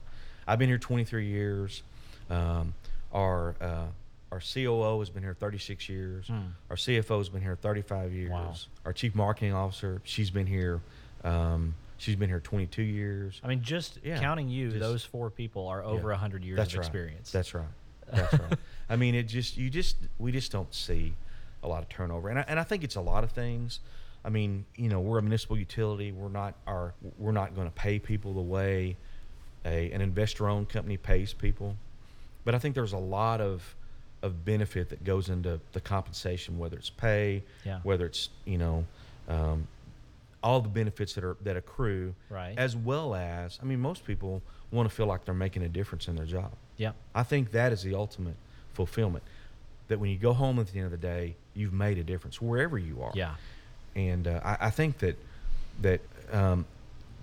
I've 0.46 0.58
been 0.58 0.68
here 0.68 0.78
23 0.78 1.26
years. 1.26 1.82
Um, 2.28 2.74
our 3.12 3.54
uh, 3.60 3.86
our 4.32 4.40
COO 4.40 5.00
has 5.00 5.10
been 5.10 5.22
here 5.22 5.34
36 5.34 5.88
years. 5.88 6.26
Hmm. 6.28 6.38
Our 6.70 6.76
CFO 6.76 7.18
has 7.18 7.28
been 7.28 7.42
here 7.42 7.56
35 7.56 8.12
years. 8.12 8.30
Wow. 8.30 8.54
Our 8.84 8.92
chief 8.92 9.14
marketing 9.14 9.52
officer, 9.52 10.00
she's 10.04 10.30
been 10.30 10.46
here. 10.46 10.80
Um, 11.24 11.74
she's 11.98 12.14
been 12.14 12.28
here 12.28 12.38
22 12.40 12.82
years. 12.82 13.40
I 13.42 13.48
mean, 13.48 13.62
just 13.62 13.98
Yeah, 14.04 14.20
counting 14.20 14.48
you, 14.48 14.68
just- 14.68 14.80
those 14.80 15.04
four 15.04 15.30
people 15.30 15.66
are 15.66 15.82
over 15.82 16.08
Yeah. 16.08 16.14
100 16.14 16.44
years 16.44 16.56
That's 16.56 16.72
of 16.74 16.78
right. 16.78 16.86
experience. 16.86 17.32
That's 17.32 17.52
right. 17.54 17.64
That's 18.12 18.32
right. 18.38 18.58
I 18.88 18.96
mean, 18.96 19.14
it 19.16 19.24
just 19.24 19.56
you 19.56 19.68
just 19.70 19.96
we 20.18 20.30
just 20.32 20.50
don't 20.52 20.72
see 20.74 21.14
a 21.62 21.68
lot 21.68 21.82
of 21.82 21.88
turnover, 21.88 22.28
and 22.28 22.38
I, 22.38 22.44
and 22.48 22.58
I 22.58 22.64
think 22.64 22.84
it's 22.84 22.96
a 22.96 23.00
lot 23.00 23.22
of 23.24 23.30
things. 23.32 23.80
I 24.24 24.28
mean, 24.30 24.64
you 24.76 24.88
know, 24.88 25.00
we're 25.00 25.18
a 25.18 25.22
municipal 25.22 25.56
utility. 25.58 26.12
We're 26.12 26.28
not 26.28 26.54
our 26.66 26.94
we're 27.18 27.32
not 27.32 27.54
going 27.54 27.66
to 27.68 27.74
pay 27.74 27.98
people 27.98 28.32
the 28.34 28.40
way 28.40 28.96
a 29.64 29.90
an 29.92 30.00
investor-owned 30.00 30.68
company 30.68 30.96
pays 30.96 31.32
people, 31.32 31.76
but 32.44 32.54
I 32.54 32.58
think 32.58 32.74
there's 32.74 32.92
a 32.92 32.98
lot 32.98 33.40
of 33.40 33.74
of 34.22 34.44
benefit 34.44 34.90
that 34.90 35.02
goes 35.02 35.28
into 35.30 35.58
the 35.72 35.80
compensation, 35.80 36.58
whether 36.58 36.76
it's 36.76 36.90
pay, 36.90 37.42
Yeah. 37.64 37.80
whether 37.82 38.06
it's 38.06 38.28
you 38.44 38.58
know. 38.58 38.84
Um, 39.28 39.66
all 40.42 40.62
the 40.62 40.70
benefits 40.70 41.12
that 41.14 41.22
are 41.24 41.36
that 41.42 41.56
accrue, 41.58 42.14
Right. 42.30 42.56
as 42.58 42.74
well 42.74 43.14
as 43.14 43.58
I 43.62 43.66
mean, 43.66 43.78
most 43.80 44.04
people 44.06 44.40
want 44.72 44.88
to 44.88 44.94
feel 44.94 45.04
like 45.06 45.24
they're 45.26 45.34
making 45.34 45.62
a 45.64 45.68
difference 45.68 46.08
in 46.08 46.16
their 46.16 46.24
job. 46.24 46.52
Yep. 46.78 46.94
I 47.14 47.22
think 47.24 47.50
that 47.50 47.72
is 47.72 47.82
the 47.82 47.94
ultimate 47.94 48.36
fulfillment. 48.72 49.22
that 49.88 49.98
when 49.98 50.08
you 50.08 50.16
go 50.16 50.32
home 50.32 50.58
at 50.60 50.68
the 50.68 50.78
end 50.78 50.84
of 50.86 50.92
the 50.92 50.96
day, 50.96 51.34
you've 51.52 51.72
made 51.72 51.98
a 51.98 52.04
difference 52.04 52.40
wherever 52.40 52.78
you 52.78 53.02
are. 53.02 53.10
Yeah. 53.12 53.34
And 53.96 54.28
uh, 54.28 54.40
I, 54.44 54.66
I 54.68 54.70
think 54.70 54.98
that 54.98 55.16
that 55.82 56.00
um, 56.32 56.64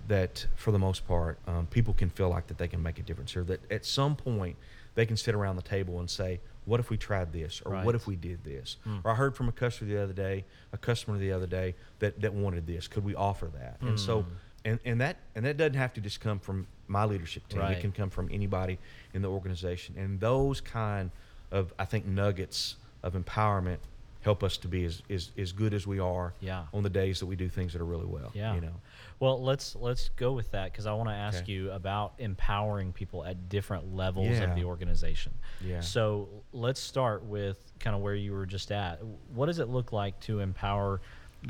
that 0.08 0.46
for 0.56 0.72
the 0.72 0.78
most 0.78 1.06
part, 1.06 1.38
um, 1.46 1.66
people 1.66 1.94
can 1.94 2.10
feel 2.10 2.28
like 2.28 2.46
that 2.48 2.58
they 2.58 2.68
can 2.68 2.82
make 2.82 2.98
a 2.98 3.02
difference 3.02 3.32
here. 3.32 3.44
That 3.44 3.60
at 3.70 3.84
some 3.84 4.16
point 4.16 4.56
they 4.94 5.06
can 5.06 5.16
sit 5.16 5.34
around 5.34 5.56
the 5.56 5.62
table 5.62 6.00
and 6.00 6.10
say, 6.10 6.40
"What 6.64 6.80
if 6.80 6.90
we 6.90 6.96
tried 6.96 7.32
this?" 7.32 7.60
or 7.64 7.72
Right. 7.72 7.84
"What 7.84 7.94
if 7.94 8.06
we 8.06 8.16
did 8.16 8.42
this?" 8.42 8.78
Mm. 8.86 9.02
Or 9.04 9.12
I 9.12 9.14
heard 9.14 9.36
from 9.36 9.48
a 9.48 9.52
customer 9.52 9.88
the 9.90 10.02
other 10.02 10.12
day, 10.14 10.44
a 10.72 10.78
customer 10.78 11.18
the 11.18 11.30
other 11.32 11.46
day 11.46 11.74
that 12.00 12.20
that 12.20 12.32
wanted 12.34 12.66
this. 12.66 12.88
Could 12.88 13.04
we 13.04 13.14
offer 13.14 13.46
that? 13.54 13.80
And 13.80 14.00
so, 14.00 14.22
Mm. 14.22 14.26
and 14.64 14.80
and 14.84 15.00
that 15.00 15.18
and 15.34 15.44
that 15.44 15.56
doesn't 15.56 15.74
have 15.74 15.92
to 15.94 16.00
just 16.00 16.20
come 16.20 16.38
from 16.40 16.66
my 16.88 17.04
leadership 17.04 17.46
team. 17.48 17.60
Right. 17.60 17.76
It 17.76 17.80
can 17.80 17.92
come 17.92 18.10
from 18.10 18.28
anybody 18.32 18.78
in 19.12 19.22
the 19.22 19.28
organization. 19.30 19.94
And 19.98 20.20
those 20.20 20.60
kind 20.62 21.10
of 21.50 21.72
I 21.78 21.84
think 21.84 22.06
nuggets 22.06 22.76
of 23.02 23.12
empowerment 23.14 23.78
help 24.22 24.42
us 24.42 24.56
to 24.58 24.68
be 24.68 24.84
as, 24.84 25.02
as, 25.08 25.30
as 25.38 25.52
good 25.52 25.72
as 25.72 25.86
we 25.86 25.98
are 26.00 26.34
Yeah. 26.40 26.64
on 26.74 26.82
the 26.82 26.90
days 26.90 27.20
that 27.20 27.26
we 27.26 27.36
do 27.36 27.48
things 27.48 27.72
that 27.72 27.80
are 27.80 27.84
really 27.86 28.06
well. 28.06 28.30
Yeah. 28.34 28.54
You 28.54 28.60
know. 28.60 28.74
Well, 29.20 29.42
let's 29.42 29.74
let's 29.76 30.10
go 30.10 30.32
with 30.32 30.50
that 30.52 30.70
because 30.72 30.86
I 30.86 30.92
want 30.92 31.08
to 31.08 31.14
ask 31.14 31.42
Okay. 31.42 31.52
you 31.52 31.70
about 31.72 32.14
empowering 32.18 32.92
people 32.92 33.24
at 33.24 33.48
different 33.48 33.94
levels 33.94 34.28
Yeah. 34.28 34.44
of 34.50 34.54
the 34.56 34.64
organization. 34.64 35.32
Yeah. 35.64 35.80
So 35.80 36.28
let's 36.52 36.80
start 36.80 37.24
with 37.24 37.58
kind 37.80 37.94
of 37.96 38.02
where 38.02 38.14
you 38.14 38.32
were 38.32 38.46
just 38.46 38.70
at. 38.72 39.00
What 39.34 39.46
does 39.46 39.58
it 39.60 39.68
look 39.68 39.92
like 39.92 40.18
to 40.20 40.40
empower 40.40 41.00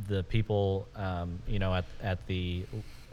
the 0.09 0.23
people, 0.25 0.87
um, 0.97 1.39
you 1.47 1.59
know, 1.59 1.75
at 1.75 1.85
at 2.03 2.27
the, 2.27 2.65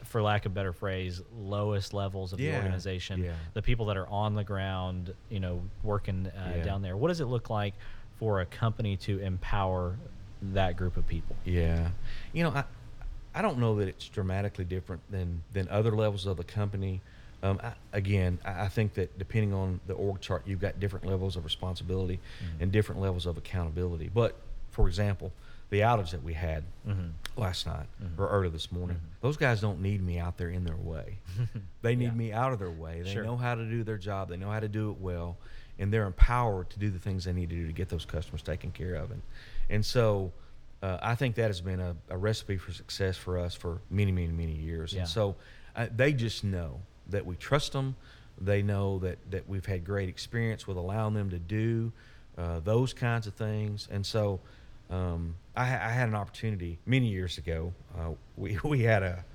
for 0.04 0.22
lack 0.22 0.46
of 0.46 0.52
a 0.52 0.56
better 0.56 0.74
phrase, 0.74 1.22
lowest 1.38 1.94
levels 1.94 2.32
of 2.34 2.38
the 2.40 2.54
organization, 2.56 3.24
Yeah. 3.24 3.34
the 3.54 3.62
people 3.62 3.86
that 3.88 3.98
are 3.98 4.08
on 4.08 4.36
the 4.36 4.44
ground, 4.44 5.14
you 5.30 5.40
know, 5.40 5.62
working 5.84 6.28
uh, 6.28 6.54
Yeah. 6.58 6.64
down 6.64 6.82
there. 6.82 6.96
What 6.98 7.08
does 7.08 7.22
it 7.22 7.26
look 7.26 7.50
like 7.50 7.74
for 8.20 8.42
a 8.42 8.46
company 8.46 8.96
to 8.98 9.20
empower 9.20 9.96
that 10.42 10.78
group 10.78 10.98
of 10.98 11.08
people? 11.08 11.36
Yeah. 11.46 11.90
You 12.34 12.44
know, 12.44 12.50
I 12.52 12.64
I 13.34 13.42
don't 13.42 13.58
know 13.60 13.76
that 13.78 13.88
it's 13.90 14.08
dramatically 14.08 14.66
different 14.66 15.02
than 15.12 15.44
than 15.54 15.68
other 15.70 15.92
levels 15.92 16.26
of 16.26 16.38
the 16.38 16.44
company. 16.44 17.02
Um, 17.44 17.60
I, 17.62 17.74
again, 17.94 18.40
I, 18.46 18.64
I 18.64 18.68
think 18.70 18.94
that 18.96 19.20
depending 19.20 19.54
on 19.54 19.80
the 19.88 19.94
org 19.94 20.22
chart, 20.22 20.44
you've 20.48 20.62
got 20.62 20.80
different 20.80 21.06
levels 21.06 21.36
of 21.36 21.44
responsibility 21.44 22.20
Mhm. 22.42 22.62
and 22.62 22.72
different 22.72 23.02
levels 23.02 23.26
of 23.26 23.38
accountability. 23.38 24.10
But 24.14 24.36
for 24.72 24.88
example, 24.88 25.32
the 25.70 25.82
outage 25.82 26.12
that 26.12 26.24
we 26.24 26.34
had 26.34 26.64
Mhm. 26.88 27.12
last 27.36 27.66
night 27.68 27.88
Mhm. 28.02 28.18
or 28.18 28.30
earlier 28.30 28.50
this 28.50 28.72
morning, 28.72 28.98
Mhm. 28.98 29.22
those 29.22 29.36
guys 29.38 29.60
don't 29.62 29.82
need 29.82 30.02
me 30.02 30.18
out 30.18 30.38
there 30.38 30.50
in 30.50 30.64
their 30.64 30.76
way. 30.78 31.18
They 31.82 31.96
need 31.96 32.06
Yeah. 32.06 32.12
me 32.12 32.34
out 32.34 32.52
of 32.54 32.60
their 32.60 32.72
way. 32.72 33.02
They 33.04 33.14
Sure. 33.14 33.24
know 33.24 33.38
how 33.38 33.54
to 33.56 33.66
do 33.70 33.84
their 33.84 33.98
job. 33.98 34.30
They 34.30 34.38
know 34.38 34.50
how 34.50 34.60
to 34.62 34.68
do 34.70 34.90
it 34.92 35.00
well, 35.00 35.38
and 35.80 35.92
they're 35.92 36.06
empowered 36.06 36.70
to 36.72 36.80
do 36.80 36.90
the 36.90 37.00
things 37.00 37.26
they 37.26 37.34
need 37.34 37.50
to 37.50 37.56
do 37.56 37.68
to 37.68 37.74
get 37.74 37.90
those 37.90 38.06
customers 38.06 38.42
taken 38.42 38.72
care 38.72 38.96
of. 38.96 39.12
And 39.12 39.22
and 39.70 39.86
so, 39.86 40.32
uh, 40.82 40.98
I 41.02 41.16
think 41.16 41.36
that 41.36 41.48
has 41.48 41.62
been 41.62 41.80
a, 41.80 41.96
a 42.10 42.18
recipe 42.18 42.58
for 42.58 42.72
success 42.72 43.18
for 43.18 43.38
us 43.38 43.56
for 43.56 43.82
many, 43.90 44.12
many, 44.12 44.28
many 44.28 44.54
years. 44.54 44.94
Yeah. 44.94 45.02
And 45.02 45.10
so, 45.10 45.36
uh, 45.76 45.88
they 45.96 46.14
just 46.14 46.44
know 46.44 46.82
that 47.10 47.26
we 47.26 47.36
trust 47.36 47.74
them. 47.74 47.96
They 48.40 48.62
know 48.62 49.00
that 49.00 49.18
that 49.32 49.48
we've 49.48 49.66
had 49.66 49.86
great 49.86 50.10
experience 50.10 50.68
with 50.68 50.78
allowing 50.78 51.14
them 51.14 51.30
to 51.30 51.40
do 51.40 51.92
uh, 52.38 52.60
those 52.60 52.94
kinds 52.94 53.28
of 53.28 53.34
things. 53.34 53.88
And 53.92 54.06
so, 54.06 54.40
um, 54.90 55.36
I, 55.56 55.64
I 55.64 55.90
had 55.90 56.10
an 56.10 56.16
opportunity 56.16 56.80
many 56.86 57.08
years 57.08 57.38
ago. 57.38 57.74
Uh, 57.98 58.12
we 58.38 58.60
we 58.64 58.84
had 58.84 59.04
a 59.04 59.26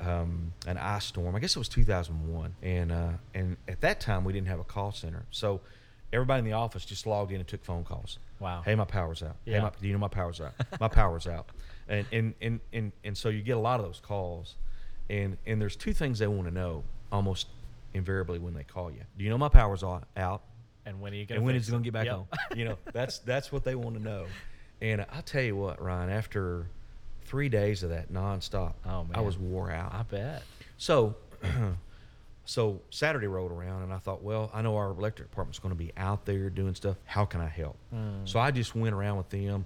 um, 0.00 0.52
an 0.66 0.78
ice 0.78 1.04
storm. 1.04 1.34
I 1.34 1.38
guess 1.38 1.56
it 1.56 1.58
was 1.58 1.68
2001, 1.68 2.54
and 2.62 2.92
uh, 2.92 3.10
and 3.34 3.56
at 3.68 3.80
that 3.80 4.00
time 4.00 4.24
we 4.24 4.32
didn't 4.32 4.48
have 4.48 4.60
a 4.60 4.64
call 4.64 4.92
center, 4.92 5.24
so 5.30 5.60
everybody 6.12 6.40
in 6.40 6.44
the 6.44 6.52
office 6.52 6.84
just 6.84 7.06
logged 7.06 7.32
in 7.32 7.38
and 7.40 7.48
took 7.48 7.64
phone 7.64 7.84
calls. 7.84 8.18
Wow. 8.38 8.62
Hey, 8.64 8.74
my 8.74 8.84
power's 8.84 9.22
out. 9.22 9.36
Hey, 9.44 9.52
Yeah. 9.52 9.62
my, 9.62 9.70
do 9.80 9.86
you 9.86 9.92
know 9.92 9.98
my 9.98 10.08
power's 10.08 10.40
out? 10.40 10.54
my 10.80 10.88
power's 10.88 11.26
out. 11.26 11.48
And 11.88 12.06
and, 12.12 12.34
and 12.40 12.60
and 12.72 12.92
and 13.04 13.16
so 13.16 13.28
you 13.28 13.42
get 13.42 13.56
a 13.56 13.60
lot 13.60 13.80
of 13.80 13.86
those 13.86 14.00
calls, 14.00 14.56
and 15.10 15.36
and 15.46 15.60
there's 15.60 15.76
two 15.76 15.92
things 15.92 16.18
they 16.18 16.26
want 16.26 16.44
to 16.48 16.54
know 16.54 16.84
almost 17.10 17.48
invariably 17.94 18.38
when 18.38 18.54
they 18.54 18.64
call 18.64 18.90
you. 18.90 19.02
Do 19.16 19.24
you 19.24 19.30
know 19.30 19.38
my 19.38 19.48
power's 19.48 19.82
out? 19.82 20.42
And 20.84 21.00
when 21.00 21.12
are 21.12 21.16
you 21.16 21.26
going 21.26 21.36
and 21.36 21.44
when 21.46 21.54
fix 21.54 21.66
it's 21.66 21.70
going 21.70 21.82
to 21.82 21.86
get 21.86 21.92
back 21.92 22.06
Yep. 22.06 22.14
home. 22.16 22.26
You 22.56 22.64
know, 22.64 22.78
that's 22.92 23.18
that's 23.20 23.52
what 23.52 23.64
they 23.64 23.74
want 23.74 23.96
to 23.96 24.02
know. 24.02 24.26
And 24.80 25.04
I'll 25.12 25.22
tell 25.22 25.42
you 25.42 25.54
what, 25.56 25.80
Ryan. 25.80 26.10
After 26.10 26.66
three 27.24 27.48
days 27.48 27.82
of 27.84 27.90
that 27.90 28.12
nonstop, 28.12 28.74
Oh, 28.84 29.04
man. 29.04 29.12
I 29.14 29.20
was 29.20 29.38
wore 29.38 29.70
out. 29.70 29.92
I 29.94 30.02
bet. 30.02 30.42
So, 30.76 31.14
so 32.44 32.80
Saturday 32.90 33.26
rolled 33.26 33.52
around, 33.52 33.82
and 33.82 33.92
I 33.92 33.98
thought, 33.98 34.22
well, 34.22 34.50
I 34.52 34.62
know 34.62 34.76
our 34.76 34.90
electric 34.90 35.30
department's 35.30 35.58
going 35.58 35.72
to 35.74 35.78
be 35.78 35.92
out 35.96 36.24
there 36.26 36.50
doing 36.50 36.74
stuff. 36.74 36.96
How 37.04 37.24
can 37.24 37.40
I 37.40 37.46
help? 37.48 37.76
Mm. 37.94 38.28
So 38.28 38.40
I 38.40 38.50
just 38.50 38.74
went 38.74 38.94
around 38.94 39.16
with 39.18 39.28
them, 39.30 39.64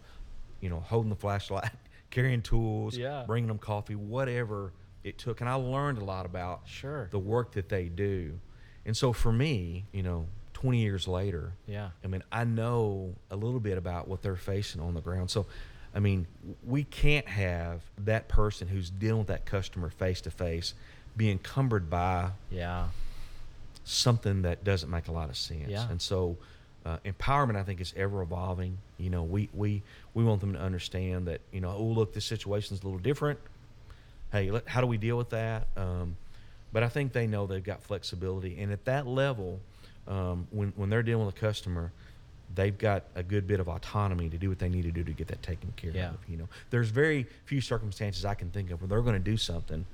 you 0.60 0.68
know, 0.68 0.80
holding 0.80 1.08
the 1.10 1.16
flashlight, 1.16 1.70
carrying 2.10 2.42
tools, 2.42 2.96
Yeah. 2.96 3.24
bringing 3.26 3.48
them 3.48 3.58
coffee, 3.58 3.94
whatever 3.94 4.72
it 5.04 5.18
took. 5.18 5.40
And 5.40 5.48
I 5.48 5.54
learned 5.54 5.98
a 5.98 6.04
lot 6.04 6.26
about 6.26 6.62
Sure. 6.66 7.08
the 7.10 7.18
work 7.18 7.52
that 7.52 7.68
they 7.68 7.88
do. 7.88 8.38
And 8.84 8.96
so 8.96 9.12
for 9.12 9.32
me, 9.32 9.86
you 9.92 10.02
know, 10.02 10.26
20 10.52 10.78
years 10.80 11.06
later, 11.08 11.52
Yeah. 11.66 11.90
I 12.04 12.06
mean, 12.08 12.22
I 12.30 12.44
know 12.44 13.14
a 13.30 13.36
little 13.36 13.60
bit 13.60 13.78
about 13.78 14.06
what 14.08 14.22
they're 14.22 14.36
facing 14.36 14.80
on 14.80 14.94
the 14.94 15.00
ground. 15.00 15.30
So, 15.30 15.46
I 15.94 16.00
mean, 16.00 16.26
we 16.64 16.84
can't 16.84 17.26
have 17.28 17.82
that 17.98 18.28
person 18.28 18.68
who's 18.68 18.90
dealing 18.90 19.18
with 19.18 19.28
that 19.28 19.46
customer 19.46 19.88
face 19.90 20.20
to 20.22 20.30
face 20.30 20.74
be 21.16 21.30
encumbered 21.30 21.88
by 21.88 22.30
Yeah. 22.50 22.88
something 23.84 24.42
that 24.42 24.64
doesn't 24.64 24.90
make 24.90 25.08
a 25.08 25.12
lot 25.12 25.28
of 25.30 25.36
sense. 25.36 25.68
Yeah. 25.68 25.88
And 25.88 26.00
so, 26.02 26.36
uh, 26.84 26.98
empowerment, 27.04 27.56
I 27.56 27.62
think, 27.62 27.80
is 27.80 27.92
ever 27.96 28.22
evolving. 28.22 28.78
You 28.98 29.10
know, 29.10 29.22
we, 29.22 29.48
we, 29.54 29.82
we 30.14 30.24
want 30.24 30.40
them 30.40 30.52
to 30.52 30.60
understand 30.60 31.26
that, 31.28 31.40
you 31.52 31.60
know, 31.60 31.70
oh, 31.70 31.82
look, 31.84 32.12
this 32.14 32.24
situation's 32.24 32.82
a 32.82 32.84
little 32.84 32.98
different. 32.98 33.38
Hey, 34.32 34.50
let, 34.50 34.68
how 34.68 34.80
do 34.80 34.86
we 34.86 34.96
deal 34.98 35.16
with 35.16 35.30
that? 35.30 35.68
Um, 35.76 36.16
but 36.72 36.82
I 36.82 36.88
think 36.88 37.12
they 37.12 37.26
know 37.26 37.46
they've 37.46 37.62
got 37.62 37.82
flexibility. 37.82 38.60
And 38.60 38.72
at 38.72 38.84
that 38.84 39.06
level, 39.06 39.60
um, 40.06 40.46
when, 40.50 40.72
when 40.76 40.90
they're 40.90 41.02
dealing 41.02 41.26
with 41.26 41.36
a 41.36 41.38
customer, 41.40 41.90
they've 42.54 42.76
got 42.76 43.04
a 43.16 43.22
good 43.22 43.46
bit 43.46 43.58
of 43.58 43.68
autonomy 43.68 44.28
to 44.30 44.36
do 44.38 44.48
what 44.48 44.58
they 44.58 44.68
need 44.68 44.82
to 44.82 44.92
do 44.92 45.02
to 45.02 45.12
get 45.12 45.26
that 45.28 45.42
taken 45.42 45.72
care 45.76 45.90
Yeah. 45.92 46.10
of. 46.10 46.16
You 46.28 46.36
know, 46.36 46.48
there's 46.70 46.88
very 46.90 47.26
few 47.46 47.60
circumstances 47.60 48.24
I 48.24 48.34
can 48.34 48.50
think 48.50 48.70
of 48.70 48.80
where 48.80 48.88
they're 48.88 49.00
going 49.02 49.14
to 49.14 49.30
do 49.30 49.36
something 49.36 49.84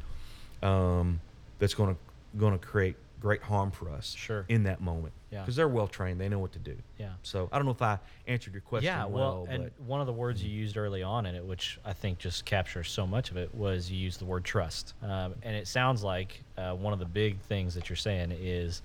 um, 0.62 1.20
that's 1.58 1.74
going 1.74 1.94
to 1.94 2.00
going 2.38 2.58
to 2.58 2.64
create 2.64 2.96
great 3.20 3.42
harm 3.42 3.70
for 3.70 3.88
us 3.88 4.14
Sure. 4.18 4.44
in 4.48 4.64
that 4.64 4.80
moment. 4.80 5.12
Yeah. 5.30 5.40
Because 5.40 5.54
they're 5.54 5.68
well 5.68 5.86
trained, 5.86 6.20
they 6.20 6.28
know 6.28 6.40
what 6.40 6.52
to 6.52 6.58
do. 6.58 6.76
Yeah. 6.98 7.12
So 7.22 7.48
I 7.52 7.56
don't 7.56 7.66
know 7.66 7.72
if 7.72 7.80
I 7.82 7.98
answered 8.26 8.52
your 8.52 8.62
question 8.62 8.86
yeah, 8.92 9.04
well, 9.04 9.44
well, 9.44 9.46
and 9.48 9.70
one 9.86 10.00
of 10.00 10.06
the 10.08 10.12
words 10.12 10.42
you 10.42 10.50
used 10.50 10.76
early 10.76 11.02
on 11.04 11.24
in 11.26 11.34
it, 11.36 11.44
which 11.44 11.78
I 11.84 11.92
think 11.92 12.18
just 12.18 12.44
captures 12.44 12.90
so 12.90 13.06
much 13.06 13.30
of 13.30 13.36
it, 13.36 13.54
was 13.54 13.90
you 13.90 13.98
used 13.98 14.18
the 14.20 14.24
word 14.24 14.44
trust. 14.44 14.94
Um, 15.02 15.34
and 15.44 15.54
it 15.54 15.68
sounds 15.68 16.02
like 16.02 16.42
uh, 16.58 16.72
one 16.72 16.92
of 16.92 16.98
the 16.98 17.04
big 17.04 17.38
things 17.42 17.74
that 17.74 17.88
you're 17.88 17.96
saying 17.96 18.32
is 18.32 18.82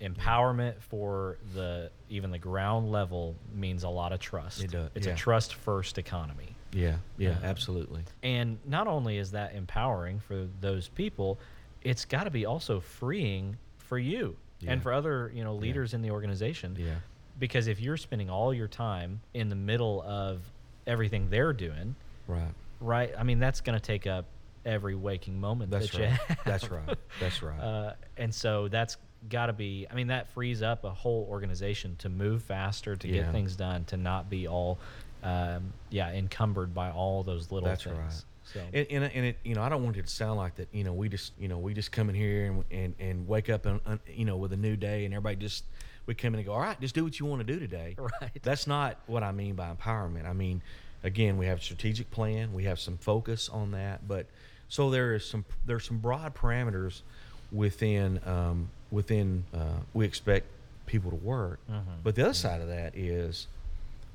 empowerment 0.00 0.80
for 0.80 1.38
the 1.54 1.90
even 2.10 2.30
the 2.30 2.38
ground 2.38 2.90
level 2.90 3.36
means 3.54 3.84
a 3.84 3.88
lot 3.88 4.12
of 4.12 4.18
trust. 4.18 4.62
It 4.64 4.72
does, 4.72 4.90
It's 4.94 5.06
yeah. 5.06 5.12
a 5.12 5.16
trust 5.16 5.54
first 5.54 5.98
economy. 5.98 6.56
Yeah, 6.72 6.96
yeah, 7.18 7.30
Uh, 7.42 7.44
absolutely. 7.44 8.02
And 8.22 8.58
not 8.66 8.86
only 8.86 9.18
is 9.18 9.30
that 9.32 9.54
empowering 9.54 10.18
for 10.20 10.46
those 10.60 10.88
people, 10.88 11.38
it's 11.82 12.04
got 12.04 12.24
to 12.24 12.30
be 12.30 12.46
also 12.46 12.80
freeing 12.80 13.56
for 13.78 13.98
you 13.98 14.36
Yeah. 14.60 14.72
and 14.72 14.82
for 14.82 14.92
other, 14.92 15.30
you 15.34 15.44
know, 15.44 15.54
leaders 15.54 15.94
in 15.94 16.02
the 16.02 16.10
organization. 16.10 16.76
Yeah. 16.78 16.94
Because 17.38 17.66
if 17.66 17.80
you're 17.80 17.96
spending 17.96 18.30
all 18.30 18.52
your 18.54 18.68
time 18.68 19.20
in 19.34 19.48
the 19.48 19.54
middle 19.56 20.02
of 20.02 20.40
everything 20.86 21.28
they're 21.30 21.52
doing, 21.52 21.94
Right. 22.28 22.52
right? 22.80 23.12
I 23.18 23.22
mean, 23.22 23.38
that's 23.40 23.60
going 23.60 23.78
to 23.78 23.84
take 23.84 24.06
up 24.06 24.26
every 24.64 24.94
waking 24.94 25.40
moment 25.40 25.70
That's 25.72 25.90
that 25.90 25.98
you 25.98 26.04
right. 26.04 26.12
have. 26.12 26.38
That's 26.44 26.70
right. 26.70 26.98
That's 27.20 27.42
right. 27.42 27.58
Uh, 27.60 27.94
and 28.16 28.32
so 28.34 28.68
that's 28.68 28.96
got 29.28 29.46
to 29.46 29.52
be, 29.52 29.86
I 29.90 29.94
mean, 29.94 30.08
that 30.08 30.28
frees 30.28 30.62
up 30.62 30.84
a 30.84 30.90
whole 30.90 31.26
organization 31.30 31.96
to 31.98 32.08
move 32.08 32.42
faster, 32.42 32.94
to 32.96 33.08
Yeah. 33.08 33.22
get 33.22 33.32
things 33.32 33.56
done, 33.56 33.84
to 33.86 33.96
not 33.96 34.28
be 34.30 34.46
all, 34.46 34.78
um, 35.22 35.72
yeah, 35.90 36.10
encumbered 36.12 36.74
by 36.74 36.90
all 36.90 37.22
those 37.22 37.50
little 37.52 37.68
That's 37.68 37.84
things. 37.84 37.96
right. 37.96 38.24
So, 38.52 38.60
And, 38.74 38.86
and, 38.90 39.04
and 39.04 39.26
it, 39.26 39.38
you 39.44 39.54
know, 39.54 39.62
I 39.62 39.68
don't 39.68 39.82
want 39.84 39.96
it 39.96 40.04
to 40.06 40.12
sound 40.12 40.36
like 40.36 40.56
that. 40.56 40.68
You 40.72 40.84
know, 40.84 40.92
we 40.92 41.08
just, 41.08 41.32
you 41.38 41.48
know, 41.48 41.58
we 41.58 41.72
just 41.74 41.90
come 41.92 42.08
in 42.10 42.14
here 42.14 42.46
and 42.46 42.64
and, 42.70 42.94
and 42.98 43.28
wake 43.28 43.48
up 43.48 43.64
and, 43.66 43.80
you 44.12 44.24
know 44.24 44.36
with 44.36 44.52
a 44.52 44.56
new 44.56 44.76
day, 44.76 45.04
and 45.04 45.14
everybody 45.14 45.36
just 45.36 45.64
we 46.06 46.14
come 46.14 46.34
in 46.34 46.40
and 46.40 46.46
go, 46.46 46.52
all 46.52 46.60
right, 46.60 46.78
just 46.80 46.94
do 46.94 47.04
what 47.04 47.18
you 47.20 47.26
want 47.26 47.46
to 47.46 47.50
do 47.52 47.58
today. 47.60 47.94
Right. 48.20 48.42
That's 48.42 48.66
not 48.66 48.98
what 49.06 49.22
I 49.22 49.30
mean 49.32 49.54
by 49.54 49.72
empowerment. 49.72 50.26
I 50.28 50.32
mean, 50.32 50.60
again, 51.04 51.38
we 51.38 51.46
have 51.46 51.58
a 51.58 51.62
strategic 51.62 52.10
plan, 52.10 52.52
we 52.52 52.64
have 52.64 52.78
some 52.80 52.96
focus 52.98 53.48
on 53.48 53.70
that, 53.70 54.06
but 54.08 54.26
so 54.68 54.90
there 54.90 55.14
is 55.14 55.24
some 55.24 55.44
there's 55.64 55.86
some 55.86 55.98
broad 55.98 56.34
parameters 56.34 57.02
within 57.52 58.20
um, 58.26 58.68
within 58.90 59.44
uh, 59.54 59.78
we 59.94 60.04
expect 60.04 60.46
people 60.86 61.10
to 61.10 61.16
work. 61.16 61.60
Mhm. 61.70 61.82
But 62.02 62.16
the 62.16 62.22
other 62.24 62.34
side 62.34 62.60
of 62.60 62.68
that 62.68 62.96
is 62.96 63.46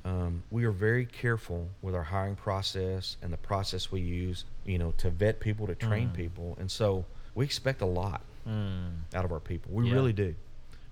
um, 0.07 0.43
we 0.51 0.63
are 0.65 0.71
very 0.71 1.05
careful 1.05 1.67
with 1.81 1.93
our 1.95 2.03
hiring 2.03 2.35
process 2.35 3.17
and 3.21 3.31
the 3.33 3.37
process 3.37 3.91
we 3.91 4.01
use, 4.01 4.45
you 4.65 4.77
know, 4.77 4.91
to 4.97 5.09
vet 5.09 5.39
people, 5.39 5.67
to 5.67 5.75
train 5.75 6.09
Mm. 6.09 6.13
people, 6.13 6.55
and 6.59 6.69
so 6.71 7.05
we 7.35 7.43
expect 7.45 7.81
a 7.81 7.85
lot 7.85 8.21
mm, 8.47 8.89
out 9.13 9.25
of 9.25 9.31
our 9.31 9.39
people. 9.41 9.71
We 9.73 9.87
Yeah. 9.87 9.93
really 9.95 10.13
do. 10.13 10.33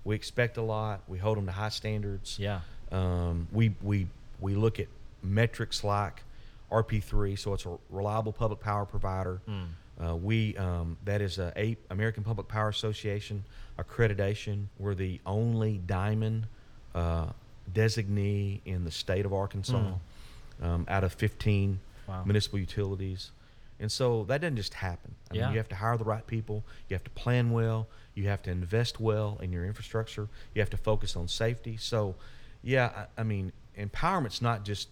We 0.04 0.14
expect 0.14 0.56
a 0.58 0.62
lot. 0.62 1.00
We 1.08 1.18
hold 1.18 1.36
them 1.38 1.46
to 1.46 1.52
high 1.52 1.70
standards. 1.70 2.38
yeah. 2.38 2.60
Um, 2.92 3.48
we 3.52 3.74
we 3.82 4.06
we 4.40 4.54
look 4.54 4.78
at 4.78 4.86
metrics 5.22 5.82
like 5.82 6.22
RP3, 6.70 7.36
so 7.38 7.54
it's 7.54 7.64
a 7.66 7.78
reliable 7.90 8.32
public 8.32 8.60
power 8.60 8.84
provider. 8.84 9.40
Uh, 9.98 10.14
we 10.14 10.54
um, 10.58 10.96
that 11.06 11.20
is 11.22 11.38
a, 11.38 11.52
a 11.56 11.76
American 11.90 12.22
Public 12.22 12.46
Power 12.48 12.68
Association 12.68 13.44
accreditation. 13.78 14.66
We're 14.78 14.94
the 14.94 15.20
only 15.24 15.78
diamond 15.78 16.46
uh, 16.94 17.26
designee 17.72 18.60
in 18.64 18.84
the 18.84 18.90
state 18.90 19.26
of 19.26 19.32
Arkansas 19.32 19.92
um, 20.62 20.84
out 20.88 21.04
of 21.04 21.12
15 21.12 21.80
Wow. 22.08 22.22
municipal 22.24 22.58
utilities. 22.60 23.32
And 23.80 23.90
so 23.90 24.22
that 24.28 24.40
doesn't 24.40 24.56
just 24.56 24.74
happen. 24.74 25.14
I 25.30 25.34
Yeah. 25.34 25.42
mean, 25.46 25.52
you 25.54 25.58
have 25.58 25.68
to 25.70 25.74
hire 25.74 25.96
the 25.96 26.04
right 26.04 26.24
people. 26.26 26.62
You 26.88 26.94
have 26.94 27.02
to 27.02 27.10
plan 27.10 27.50
well. 27.50 27.88
You 28.14 28.28
have 28.28 28.42
to 28.44 28.50
invest 28.52 29.00
well 29.00 29.38
in 29.42 29.52
your 29.52 29.64
infrastructure. 29.66 30.28
You 30.54 30.62
have 30.62 30.70
to 30.70 30.76
focus 30.76 31.16
on 31.16 31.26
safety. 31.26 31.76
So, 31.76 32.14
yeah, 32.62 33.06
I, 33.16 33.20
I 33.20 33.24
mean, 33.24 33.50
empowerment's 33.76 34.40
not 34.40 34.64
just, 34.64 34.88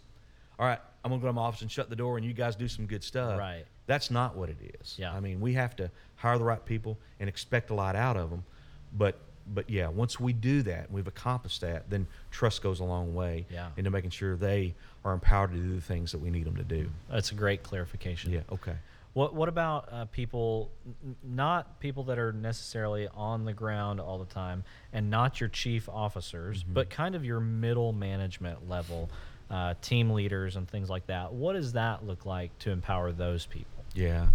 all 0.59 0.67
right, 0.67 0.81
I'm 1.05 1.11
going 1.11 1.21
to 1.21 1.23
go 1.23 1.29
to 1.29 1.33
my 1.33 1.43
office 1.43 1.63
and 1.63 1.71
shut 1.71 1.89
the 1.89 1.95
door 1.97 2.17
and 2.17 2.27
you 2.27 2.33
guys 2.33 2.57
do 2.57 2.67
some 2.67 2.87
good 2.87 3.05
stuff. 3.05 3.39
Right. 3.39 3.65
That's 3.87 4.11
not 4.11 4.35
what 4.37 4.49
it 4.51 4.77
is. 4.81 4.97
Yeah. 4.99 5.13
I 5.15 5.21
mean, 5.21 5.41
we 5.41 5.53
have 5.55 5.77
to 5.77 5.91
hire 6.17 6.37
the 6.37 6.45
right 6.45 6.65
people 6.65 6.99
and 7.21 7.29
expect 7.29 7.71
a 7.71 7.75
lot 7.75 7.95
out 7.95 8.17
of 8.17 8.29
them. 8.31 8.45
But, 8.93 9.19
but 9.47 9.69
yeah, 9.69 9.89
once 9.89 10.19
we 10.19 10.33
do 10.33 10.63
that, 10.63 10.91
we've 10.91 11.07
accomplished 11.07 11.61
that, 11.61 11.91
then 11.91 12.07
trust 12.31 12.63
goes 12.63 12.81
a 12.81 12.85
long 12.85 13.15
way 13.15 13.47
Yeah. 13.51 13.71
into 13.77 13.91
making 13.91 14.11
sure 14.11 14.37
they 14.37 14.75
are 15.05 15.13
empowered 15.13 15.53
to 15.53 15.59
do 15.59 15.75
the 15.75 15.81
things 15.81 16.13
that 16.13 16.19
we 16.19 16.31
need 16.31 16.45
them 16.45 16.57
to 16.57 16.65
do. 16.65 16.91
That's 17.11 17.31
a 17.33 17.35
great 17.35 17.63
clarification. 17.63 18.33
Yeah. 18.33 18.41
Okay. 18.51 18.75
What 19.13 19.35
What 19.35 19.49
about 19.49 19.89
uh, 19.93 20.05
people, 20.07 20.71
n- 21.05 21.15
not 21.23 21.79
people 21.79 22.05
that 22.05 22.19
are 22.19 22.33
necessarily 22.33 23.07
on 23.09 23.45
the 23.45 23.53
ground 23.53 24.01
all 24.01 24.19
the 24.19 24.25
time, 24.33 24.65
and 24.93 25.11
not 25.11 25.41
your 25.41 25.49
chief 25.51 25.89
officers, 25.89 26.63
Mm-hmm. 26.65 26.73
but 26.75 26.91
kind 26.91 27.15
of 27.15 27.25
your 27.25 27.39
middle 27.41 27.93
management 27.93 28.69
level, 28.69 29.11
uh, 29.51 29.75
team 29.83 30.11
leaders 30.11 30.57
and 30.57 30.67
things 30.69 30.89
like 30.91 31.07
that? 31.09 31.33
What 31.33 31.53
does 31.53 31.75
that 31.75 32.05
look 32.05 32.25
like 32.27 32.59
to 32.61 32.71
empower 32.71 33.13
those 33.13 33.47
people? 33.47 33.85
Yeah. 33.95 34.29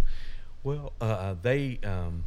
Well, 0.62 0.92
uh, 1.00 1.04
uh, 1.04 1.34
they 1.42 1.78
um, 1.84 2.24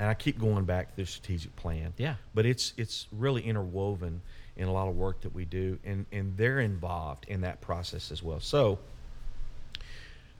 and 0.00 0.08
I 0.08 0.14
keep 0.14 0.40
going 0.40 0.64
back 0.64 0.90
to 0.92 0.96
the 0.96 1.06
strategic 1.06 1.54
plan. 1.56 1.92
Yeah. 1.98 2.14
But 2.34 2.46
it's 2.46 2.72
it's 2.78 3.06
really 3.12 3.42
interwoven 3.42 4.22
in 4.56 4.66
a 4.66 4.72
lot 4.72 4.88
of 4.88 4.96
work 4.96 5.20
that 5.20 5.34
we 5.34 5.44
do, 5.44 5.78
and 5.84 6.06
and 6.10 6.36
they're 6.38 6.60
involved 6.60 7.26
in 7.28 7.42
that 7.42 7.60
process 7.60 8.10
as 8.10 8.22
well. 8.22 8.40
So 8.40 8.78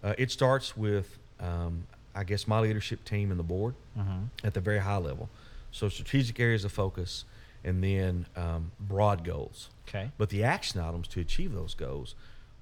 uh, 0.03 0.15
it 0.17 0.31
starts 0.31 0.77
with, 0.79 1.19
um, 1.41 1.87
I 2.15 2.25
guess, 2.25 2.49
my 2.49 2.59
leadership 2.61 3.05
team 3.05 3.31
and 3.31 3.39
the 3.39 3.45
board 3.45 3.75
Mm-hmm. 3.99 4.47
at 4.47 4.55
the 4.55 4.61
very 4.61 4.79
high 4.79 4.97
level. 4.97 5.29
So 5.73 5.91
strategic 5.91 6.41
areas 6.41 6.65
of 6.65 6.73
focus, 6.73 7.25
and 7.63 7.85
then 7.85 8.25
um, 8.37 8.73
broad 8.81 9.25
goals. 9.25 9.69
Okay. 9.87 10.11
But 10.17 10.31
the 10.31 10.43
action 10.43 10.81
items 10.81 11.07
to 11.09 11.21
achieve 11.21 11.53
those 11.53 11.75
goals, 11.75 12.15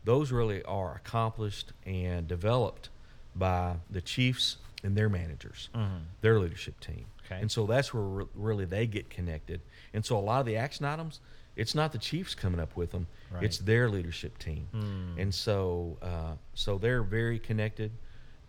those 0.04 0.32
really 0.32 0.64
are 0.64 0.96
accomplished 0.96 1.72
and 1.87 2.26
developed 2.26 2.88
by 3.37 3.76
the 3.88 4.00
chiefs 4.00 4.56
and 4.84 4.96
their 4.96 5.08
managers, 5.08 5.68
Mhm. 5.74 6.02
their 6.20 6.38
leadership 6.38 6.78
team. 6.80 7.06
Okay. 7.26 7.40
And 7.40 7.50
so 7.50 7.66
that's 7.66 7.92
where 7.92 8.02
re- 8.02 8.26
really 8.34 8.64
they 8.64 8.86
get 8.86 9.10
connected. 9.10 9.60
And 9.92 10.04
so 10.04 10.16
a 10.16 10.20
lot 10.20 10.40
of 10.40 10.46
the 10.46 10.56
action 10.56 10.84
items, 10.86 11.20
it's 11.56 11.74
not 11.74 11.92
the 11.92 11.98
chiefs 11.98 12.34
coming 12.34 12.60
up 12.60 12.76
with 12.76 12.92
them; 12.92 13.06
Right. 13.30 13.42
it's 13.42 13.58
their 13.58 13.88
leadership 13.90 14.38
team. 14.38 14.68
Hmm. 14.72 15.18
And 15.18 15.34
so, 15.34 15.98
uh, 16.00 16.36
so 16.54 16.78
they're 16.78 17.02
very 17.02 17.38
connected 17.38 17.90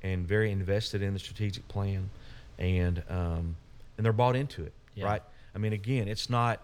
and 0.04 0.28
very 0.28 0.52
invested 0.52 1.02
in 1.02 1.14
the 1.14 1.20
strategic 1.20 1.68
plan, 1.68 2.10
and 2.58 3.04
um, 3.10 3.56
and 3.98 4.06
they're 4.06 4.14
bought 4.14 4.36
into 4.36 4.64
it, 4.64 4.74
Yeah. 4.96 5.06
right? 5.06 5.24
I 5.54 5.58
mean, 5.58 5.74
again, 5.74 6.08
it's 6.08 6.30
not 6.30 6.62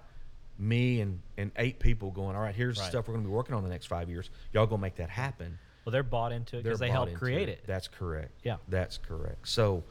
me 0.57 1.01
and, 1.01 1.19
and 1.37 1.51
eight 1.57 1.79
people 1.79 2.11
going, 2.11 2.33
all 2.35 2.41
right, 2.41 2.55
here's 2.55 2.77
the 2.77 2.83
stuff 2.85 3.07
we're 3.09 3.13
going 3.15 3.25
to 3.25 3.29
be 3.29 3.33
working 3.35 3.53
on 3.55 3.63
the 3.63 3.67
next 3.69 3.87
five 3.87 4.09
years. 4.09 4.29
Y'all 4.53 4.65
go 4.67 4.77
make 4.77 4.95
that 4.95 5.09
happen. 5.09 5.57
Well, 5.85 5.91
they're 5.91 6.03
bought 6.03 6.31
into 6.31 6.57
it 6.57 6.63
because 6.63 6.79
they 6.79 6.89
helped 6.89 7.13
create 7.13 7.47
it. 7.47 7.63
That's 7.67 7.87
correct. 7.87 8.31
Yeah. 8.43 8.57
That's 8.67 8.97
correct. 8.97 9.47
So, 9.47 9.83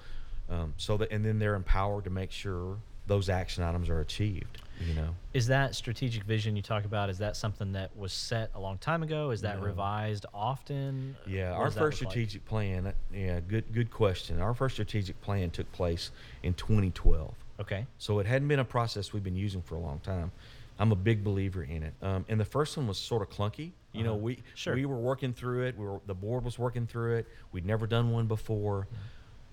um, 0.50 0.74
so 0.76 0.96
that, 0.96 1.10
and 1.12 1.24
then 1.24 1.38
they're 1.38 1.54
empowered 1.54 2.04
to 2.04 2.10
make 2.10 2.32
sure 2.32 2.76
those 3.06 3.28
action 3.28 3.62
items 3.62 3.88
are 3.90 4.00
achieved, 4.00 4.62
you 4.80 4.94
know? 4.94 5.14
Is 5.34 5.46
that 5.48 5.74
strategic 5.74 6.24
vision 6.24 6.56
you 6.56 6.62
talk 6.62 6.84
about? 6.86 7.10
Is 7.10 7.18
that 7.18 7.36
something 7.36 7.72
that 7.72 7.94
was 7.96 8.12
set 8.14 8.50
a 8.54 8.60
long 8.60 8.78
time 8.78 9.02
ago? 9.02 9.30
Is 9.30 9.42
that 9.42 9.58
No. 9.60 9.66
revised 9.66 10.24
often? 10.34 11.14
Yeah, 11.26 11.50
What 11.52 11.58
our 11.60 11.64
first 11.66 11.76
look 11.76 11.90
like? 11.90 11.96
strategic 12.12 12.44
plan, 12.46 12.92
yeah, 13.12 13.40
good, 13.40 13.72
good 13.72 13.90
question. 13.90 14.40
Our 14.40 14.54
first 14.54 14.74
strategic 14.76 15.20
plan 15.20 15.50
took 15.50 15.70
place 15.72 16.10
in 16.42 16.54
2012. 16.54 17.34
Okay. 17.60 17.86
So 17.98 18.18
it 18.20 18.26
hadn't 18.26 18.48
been 18.48 18.58
a 18.58 18.64
process 18.64 19.12
we've 19.12 19.22
been 19.22 19.36
using 19.36 19.60
for 19.62 19.76
a 19.76 19.80
long 19.80 20.00
time. 20.00 20.32
I'm 20.78 20.90
a 20.90 20.96
big 20.96 21.22
believer 21.22 21.62
in 21.62 21.82
it. 21.84 21.92
Um, 22.02 22.24
and 22.28 22.40
the 22.40 22.44
first 22.44 22.76
one 22.76 22.88
was 22.88 22.98
sort 22.98 23.22
of 23.22 23.28
clunky. 23.30 23.72
You 23.94 24.02
know, 24.04 24.10
Uh-huh. 24.14 24.18
we 24.18 24.38
Sure. 24.54 24.74
we 24.74 24.84
were 24.86 24.96
working 24.98 25.32
through 25.32 25.62
it. 25.66 25.78
We 25.78 25.84
were 25.86 26.00
the 26.06 26.14
board 26.14 26.44
was 26.44 26.58
working 26.58 26.86
through 26.86 27.16
it. 27.16 27.26
We'd 27.52 27.64
never 27.64 27.86
done 27.86 28.10
one 28.10 28.26
before, 28.26 28.88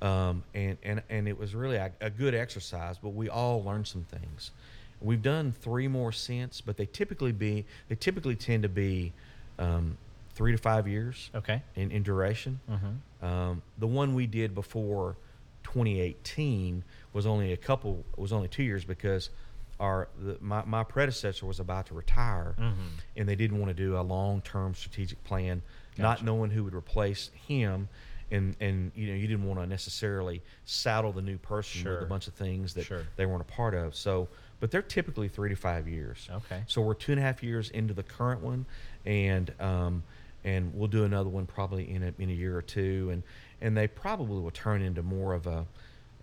um, 0.01 0.43
and 0.55 0.77
and 0.83 1.01
and 1.09 1.27
it 1.27 1.37
was 1.37 1.53
really 1.55 1.75
a, 1.77 1.91
a 2.01 2.09
good 2.09 2.33
exercise. 2.33 2.97
But 2.97 3.09
we 3.09 3.29
all 3.29 3.63
learned 3.63 3.87
some 3.87 4.03
things. 4.03 4.51
We've 4.99 5.21
done 5.21 5.51
three 5.51 5.87
more 5.87 6.11
since, 6.11 6.59
but 6.61 6.75
they 6.77 6.85
typically 6.87 7.31
be 7.31 7.65
they 7.87 7.95
typically 7.95 8.35
tend 8.35 8.63
to 8.63 8.69
be 8.69 9.13
um, 9.59 9.97
three 10.33 10.51
to 10.51 10.57
five 10.57 10.87
years 10.87 11.29
Okay. 11.35 11.61
in, 11.75 11.91
in 11.91 12.01
duration. 12.03 12.59
Mm-hmm. 12.69 13.25
Um, 13.25 13.61
the 13.77 13.87
one 13.87 14.13
we 14.15 14.25
did 14.27 14.55
before 14.55 15.15
2018 15.63 16.83
was 17.13 17.25
only 17.25 17.53
a 17.53 17.57
couple, 17.57 18.03
was 18.17 18.31
only 18.31 18.47
two 18.47 18.63
years 18.63 18.83
because 18.83 19.29
our 19.81 20.07
the, 20.17 20.37
my, 20.39 20.63
my 20.65 20.83
predecessor 20.83 21.45
was 21.45 21.59
about 21.59 21.87
to 21.87 21.93
retire, 21.93 22.55
Mhm. 22.57 22.73
and 23.17 23.27
they 23.27 23.35
didn't 23.35 23.59
want 23.59 23.75
to 23.75 23.83
do 23.83 23.97
a 23.97 24.01
long 24.01 24.41
term 24.41 24.73
strategic 24.75 25.21
plan, 25.25 25.61
not 25.97 26.23
knowing 26.23 26.51
who 26.51 26.63
would 26.63 26.75
replace 26.75 27.29
him. 27.47 27.89
And, 28.33 28.55
and 28.61 28.93
you 28.95 29.07
know 29.07 29.13
you 29.13 29.27
didn't 29.27 29.43
want 29.45 29.59
to 29.59 29.67
necessarily 29.67 30.41
saddle 30.63 31.11
the 31.11 31.21
new 31.21 31.37
person 31.37 31.83
with 31.83 32.01
a 32.01 32.05
bunch 32.05 32.27
of 32.29 32.33
things 32.33 32.73
that 32.75 32.85
Sure. 32.85 33.03
they 33.17 33.25
weren't 33.25 33.41
a 33.41 33.51
part 33.51 33.73
of. 33.73 33.93
So, 33.93 34.29
but 34.61 34.71
they're 34.71 34.81
typically 34.81 35.27
three 35.27 35.49
to 35.49 35.55
five 35.57 35.85
years. 35.85 36.29
Okay. 36.31 36.63
So 36.67 36.81
we're 36.81 36.93
two 36.93 37.11
and 37.11 37.19
a 37.19 37.23
half 37.23 37.43
years 37.43 37.69
into 37.71 37.93
the 37.93 38.03
current 38.03 38.41
one, 38.41 38.65
and 39.05 39.51
um, 39.59 40.03
and 40.45 40.73
we'll 40.73 40.87
do 40.87 41.03
another 41.03 41.27
one 41.29 41.45
probably 41.45 41.89
in 41.91 42.03
a, 42.03 42.13
in 42.19 42.29
a 42.29 42.33
year 42.33 42.55
or 42.55 42.61
two, 42.61 43.09
and 43.11 43.23
and 43.59 43.75
they 43.75 43.87
probably 43.87 44.39
will 44.39 44.49
turn 44.51 44.81
into 44.81 45.03
more 45.03 45.33
of 45.33 45.45
a 45.45 45.65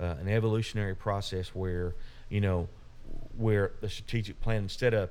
uh, 0.01 0.05
an 0.19 0.29
evolutionary 0.29 0.95
process 0.95 1.49
where 1.55 1.95
you 2.31 2.41
know 2.41 2.69
where 3.39 3.73
the 3.81 3.89
strategic 3.89 4.41
plan 4.41 4.63
instead 4.65 4.95
of 4.95 5.11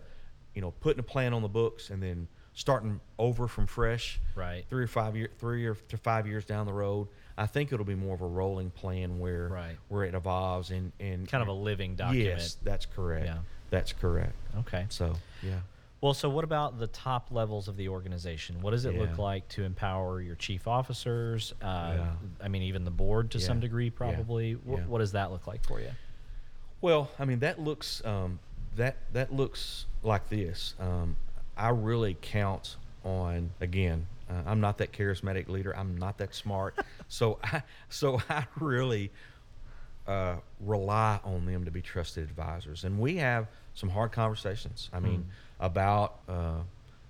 you 0.54 0.62
know 0.62 0.72
putting 0.82 1.00
a 1.00 1.04
plan 1.04 1.34
on 1.34 1.42
the 1.42 1.48
books 1.48 1.90
and 1.90 2.02
then 2.04 2.28
starting 2.54 3.00
over 3.20 3.48
from 3.48 3.68
fresh 3.68 4.20
Right. 4.36 4.66
three 4.70 4.84
or 4.84 4.88
five 4.88 5.16
year 5.16 5.30
three 5.38 5.66
or 5.66 5.76
to 5.76 5.98
five 5.98 6.28
years 6.28 6.44
down 6.46 6.66
the 6.66 6.74
road 6.74 7.08
i 7.38 7.46
think 7.46 7.72
it'll 7.72 7.86
be 7.86 7.96
more 7.96 8.16
of 8.16 8.22
a 8.22 8.28
rolling 8.28 8.70
plan 8.72 9.20
where 9.20 9.48
Right. 9.48 9.78
where 9.90 10.04
it 10.04 10.14
evolves 10.16 10.72
and 10.72 10.92
and 11.00 11.28
Kind 11.28 11.42
of 11.42 11.48
a 11.48 11.54
living 11.54 11.96
document. 11.96 12.26
yes 12.40 12.58
that's 12.64 12.86
correct 12.86 13.26
Yeah. 13.26 13.38
that's 13.70 13.94
correct 13.94 14.36
Okay. 14.60 14.86
so 14.90 15.16
yeah 15.44 15.60
Well, 16.00 16.14
so 16.14 16.30
what 16.30 16.44
about 16.44 16.78
the 16.78 16.86
top 16.86 17.30
levels 17.32 17.68
of 17.68 17.76
the 17.76 17.90
organization? 17.90 18.62
What 18.62 18.70
does 18.70 18.86
it 18.86 18.94
look 18.96 19.18
like 19.18 19.48
to 19.50 19.64
empower 19.64 20.22
your 20.22 20.36
chief 20.36 20.68
officers? 20.68 21.56
Uh, 21.60 21.66
Yeah. 21.98 22.14
I 22.40 22.48
mean, 22.50 22.62
even 22.62 22.86
the 22.86 22.92
board 22.92 23.32
to 23.32 23.40
some 23.40 23.58
Yeah. 23.58 23.62
degree, 23.62 23.86
Yeah. 23.86 23.92
probably. 23.96 24.50
Yeah. 24.52 24.86
What 24.86 25.00
does 25.00 25.14
that 25.14 25.32
look 25.32 25.48
like 25.48 25.64
for 25.66 25.80
you? 25.82 25.90
Well, 26.82 27.10
I 27.18 27.26
mean 27.26 27.40
that 27.40 27.60
looks 27.60 28.04
um, 28.06 28.40
that 28.76 28.98
that 29.14 29.34
looks 29.34 29.86
like 30.04 30.30
this. 30.30 30.76
Um, 30.80 31.16
I 31.56 31.70
really 31.70 32.16
count 32.22 32.76
on 33.04 33.52
again. 33.60 34.06
Uh, 34.30 34.44
I'm 34.46 34.60
not 34.60 34.78
that 34.80 34.92
charismatic 34.92 35.48
leader. 35.48 35.76
I'm 35.76 35.98
not 35.98 36.18
that 36.20 36.36
smart. 36.36 36.76
so 37.08 37.40
I 37.44 37.64
so 37.90 38.22
I 38.30 38.46
really 38.60 39.12
uh, 40.08 40.36
rely 40.60 41.20
on 41.24 41.46
them 41.46 41.66
to 41.66 41.72
be 41.72 41.82
trusted 41.82 42.24
advisors, 42.24 42.84
and 42.84 43.00
we 43.00 43.18
have 43.18 43.48
some 43.74 43.90
hard 43.90 44.12
conversations. 44.12 44.90
I 44.94 45.00
mean 45.00 45.26
about 45.60 46.20
uh, 46.30 46.60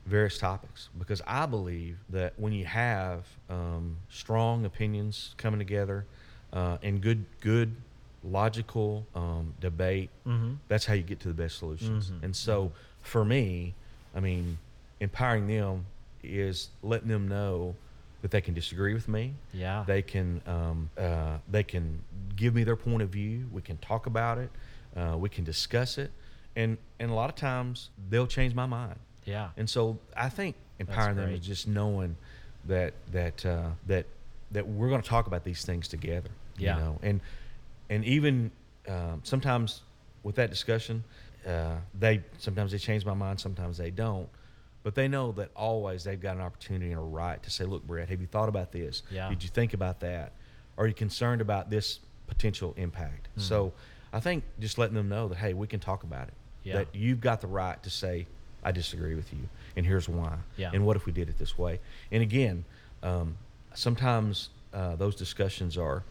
various 0.06 0.38
topics 0.38 0.88
because 0.98 1.22
I 1.28 1.46
believe 1.46 1.98
that 2.10 2.34
when 2.38 2.54
you 2.54 2.66
have 2.66 3.26
um, 3.50 3.98
strong 4.10 4.66
opinions 4.66 5.36
coming 5.38 5.60
together 5.60 6.06
uh, 6.54 6.78
and 6.82 7.02
good 7.02 7.26
good 7.42 7.76
logical 8.24 9.06
um, 9.16 9.54
debate, 9.60 10.10
Mm-hmm. 10.26 10.54
that's 10.68 10.86
how 10.86 10.94
you 10.94 11.04
get 11.04 11.20
to 11.22 11.28
the 11.28 11.34
best 11.34 11.58
solutions. 11.60 12.12
Mhm. 12.12 12.24
And 12.24 12.36
so 12.36 12.72
for 13.02 13.24
me, 13.24 13.74
I 14.16 14.20
mean, 14.20 14.58
empowering 15.00 15.48
them 15.48 15.86
is 16.24 16.70
letting 16.84 17.08
them 17.08 17.28
know 17.28 17.76
that 18.22 18.32
they 18.32 18.42
can 18.42 18.54
disagree 18.54 18.94
with 18.94 19.08
me. 19.08 19.34
Yeah. 19.54 19.84
They 19.88 20.02
can 20.02 20.42
um, 20.48 20.90
uh, 20.98 21.38
they 21.50 21.64
can 21.64 22.02
give 22.36 22.54
me 22.56 22.64
their 22.64 22.76
point 22.76 23.02
of 23.04 23.10
view. 23.10 23.48
We 23.52 23.62
can 23.62 23.78
talk 23.78 24.08
about 24.08 24.38
it. 24.40 24.50
Uh, 24.96 25.16
we 25.18 25.30
can 25.30 25.44
discuss 25.44 25.98
it, 25.98 26.12
and 26.56 26.78
and 27.00 27.12
a 27.12 27.14
lot 27.14 27.30
of 27.30 27.36
times 27.36 27.90
they'll 28.10 28.28
change 28.28 28.54
my 28.56 28.66
mind. 28.66 28.98
yeah. 29.26 29.50
And 29.58 29.70
so 29.70 30.00
I 30.16 30.30
think 30.30 30.56
empowering 30.80 31.16
them 31.18 31.30
is 31.30 31.46
just 31.46 31.68
knowing 31.68 32.18
that 32.66 32.94
that 33.12 33.46
uh, 33.46 33.70
that 33.86 34.06
that 34.52 34.68
we're 34.68 34.90
going 34.90 35.02
to 35.02 35.08
talk 35.10 35.28
about 35.28 35.44
these 35.44 35.64
things 35.64 35.88
together. 35.88 36.30
Yeah. 36.58 36.76
You 36.78 36.82
know, 36.84 37.00
and 37.04 37.22
and 37.90 38.04
even 38.06 38.52
um, 38.88 39.22
sometimes 39.24 39.82
with 40.24 40.36
that 40.36 40.50
discussion, 40.50 41.04
uh, 41.48 41.76
they 41.98 42.22
sometimes 42.40 42.72
they 42.72 42.78
change 42.78 43.06
my 43.06 43.14
mind, 43.14 43.40
sometimes 43.40 43.78
they 43.78 43.92
don't. 43.92 44.28
but 44.84 44.96
they 44.96 45.08
know 45.08 45.34
that 45.34 45.50
always 45.56 46.04
they've 46.06 46.22
got 46.22 46.36
an 46.38 46.42
opportunity 46.42 46.92
and 46.92 47.00
a 47.00 47.04
right 47.04 47.42
to 47.44 47.50
say, 47.50 47.66
"Look, 47.66 47.86
Bret, 47.86 48.08
have 48.10 48.22
you 48.22 48.28
thought 48.28 48.48
about 48.50 48.72
this? 48.72 49.04
Yeah. 49.12 49.28
Did 49.30 49.44
you 49.44 49.50
think 49.50 49.74
about 49.74 50.00
that? 50.02 50.32
Are 50.78 50.88
you 50.88 50.94
concerned 50.94 51.42
about 51.42 51.70
this 51.70 52.00
potential 52.28 52.74
impact?" 52.78 53.28
Mm-hmm. 53.32 53.42
So, 53.42 53.74
I 54.14 54.20
think 54.22 54.44
just 54.60 54.78
letting 54.78 54.96
them 54.96 55.10
know 55.10 55.28
that 55.28 55.38
hey, 55.38 55.54
we 55.54 55.68
can 55.68 55.80
talk 55.80 56.04
about 56.04 56.28
it. 56.30 56.34
Yeah. 56.64 56.74
That 56.78 56.88
you've 56.96 57.20
got 57.22 57.42
the 57.42 57.48
right 57.48 57.82
to 57.84 57.90
say, 57.90 58.28
"I 58.64 58.72
disagree 58.72 59.16
with 59.16 59.32
you," 59.34 59.50
and 59.76 59.86
here's 59.86 60.08
why. 60.08 60.38
Yeah. 60.56 60.72
And 60.74 60.86
what 60.86 60.96
if 60.96 61.06
we 61.06 61.12
did 61.12 61.28
it 61.28 61.38
this 61.38 61.58
way? 61.58 61.80
And 62.12 62.24
again, 62.24 62.64
um, 63.04 63.38
sometimes 63.74 64.50
uh, 64.74 64.96
those 64.96 65.16
discussions 65.16 65.78
are. 65.78 66.04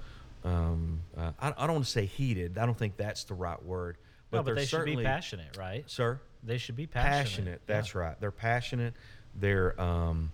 Um, 0.47 1.01
uh, 1.17 1.33
I, 1.41 1.49
I 1.57 1.67
don't 1.67 1.75
want 1.77 1.85
to 1.85 1.91
say 1.91 2.07
heated. 2.07 2.57
I 2.57 2.67
don't 2.67 2.79
think 2.79 2.97
that's 2.97 3.25
the 3.25 3.35
right 3.35 3.63
word. 3.65 3.97
But, 4.31 4.39
no, 4.39 4.43
but 4.45 4.55
they're 4.57 4.67
should 4.67 4.85
be 4.85 4.97
passionate, 4.97 5.57
right? 5.57 5.85
sir 5.89 6.21
They 6.45 6.59
should 6.59 6.77
be 6.77 6.87
passionate. 6.87 7.25
passionate. 7.25 7.61
That's 7.67 7.95
Yeah. 7.95 8.01
right. 8.01 8.21
They're 8.21 8.31
passionate. 8.31 8.95
They're 9.35 9.79
um, 9.81 10.33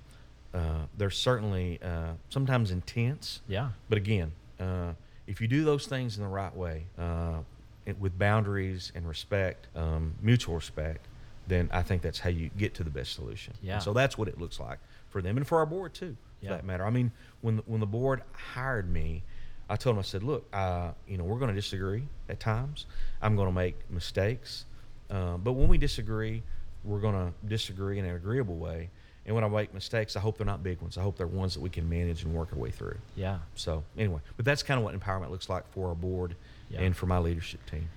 uh, 0.54 0.84
they're 0.98 1.10
certainly 1.10 1.80
uh, 1.82 2.12
sometimes 2.28 2.70
intense. 2.70 3.40
Yeah. 3.48 3.70
But 3.88 3.96
again, 3.98 4.32
uh, 4.60 4.92
if 5.26 5.40
you 5.40 5.48
do 5.48 5.64
those 5.64 5.86
things 5.86 6.16
in 6.18 6.22
the 6.22 6.28
right 6.28 6.54
way, 6.54 6.84
uh, 6.98 7.38
it, 7.86 7.98
with 7.98 8.18
boundaries 8.18 8.92
and 8.94 9.08
respect, 9.08 9.68
um, 9.74 10.14
mutual 10.20 10.54
respect, 10.56 11.06
then 11.46 11.68
I 11.72 11.82
think 11.82 12.02
that's 12.02 12.18
how 12.18 12.28
you 12.30 12.50
get 12.56 12.74
to 12.74 12.84
the 12.84 12.90
best 12.90 13.14
solution. 13.14 13.54
And 13.60 13.66
Yeah. 13.68 13.78
so 13.78 13.92
that's 13.94 14.16
what 14.18 14.28
it 14.28 14.38
looks 14.38 14.60
like 14.60 14.78
for 15.08 15.22
them 15.22 15.36
and 15.38 15.46
for 15.46 15.58
our 15.58 15.66
board 15.66 15.94
too, 15.94 16.16
for 16.40 16.44
Yeah. 16.46 16.50
that 16.52 16.64
matter. 16.66 16.84
I 16.84 16.90
mean, 16.90 17.12
when 17.40 17.58
when 17.66 17.80
the 17.80 17.86
board 17.86 18.22
hired 18.32 18.88
me, 18.90 19.22
I 19.68 19.76
told 19.76 19.96
him, 19.96 20.00
I 20.00 20.02
said, 20.02 20.22
look, 20.22 20.46
uh, 20.52 20.90
you 21.08 21.16
know, 21.16 21.24
we're 21.24 21.38
going 21.38 21.48
to 21.48 21.54
disagree 21.54 22.02
at 22.28 22.40
times. 22.40 22.86
I'm 23.22 23.36
going 23.36 23.48
to 23.48 23.54
make 23.54 23.76
mistakes, 23.90 24.64
uh, 25.10 25.36
but 25.38 25.52
when 25.52 25.68
we 25.68 25.78
disagree, 25.78 26.42
we're 26.84 27.00
going 27.00 27.14
to 27.14 27.32
disagree 27.48 27.98
in 27.98 28.04
an 28.04 28.14
agreeable 28.16 28.56
way. 28.56 28.90
And 29.24 29.34
when 29.36 29.44
I 29.44 29.48
make 29.48 29.72
mistakes, 29.72 30.16
I 30.16 30.20
hope 30.20 30.36
they're 30.36 30.44
not 30.46 30.64
big 30.64 30.80
ones. 30.80 30.98
I 30.98 31.02
hope 31.02 31.16
they're 31.16 31.28
ones 31.28 31.54
that 31.54 31.60
we 31.60 31.70
can 31.70 31.88
manage 31.88 32.24
and 32.24 32.34
work 32.34 32.52
our 32.52 32.58
way 32.58 32.70
through. 32.72 32.98
Yeah. 33.14 33.38
So 33.54 33.84
anyway, 33.96 34.20
but 34.36 34.44
that's 34.44 34.64
kind 34.64 34.78
of 34.78 34.84
what 34.84 34.98
empowerment 34.98 35.30
looks 35.30 35.48
like 35.48 35.66
for 35.72 35.88
our 35.90 35.94
board 35.94 36.34
Yeah. 36.68 36.80
and 36.80 36.96
for 36.96 37.06
my 37.06 37.18
leadership 37.18 37.64
team. 37.70 37.88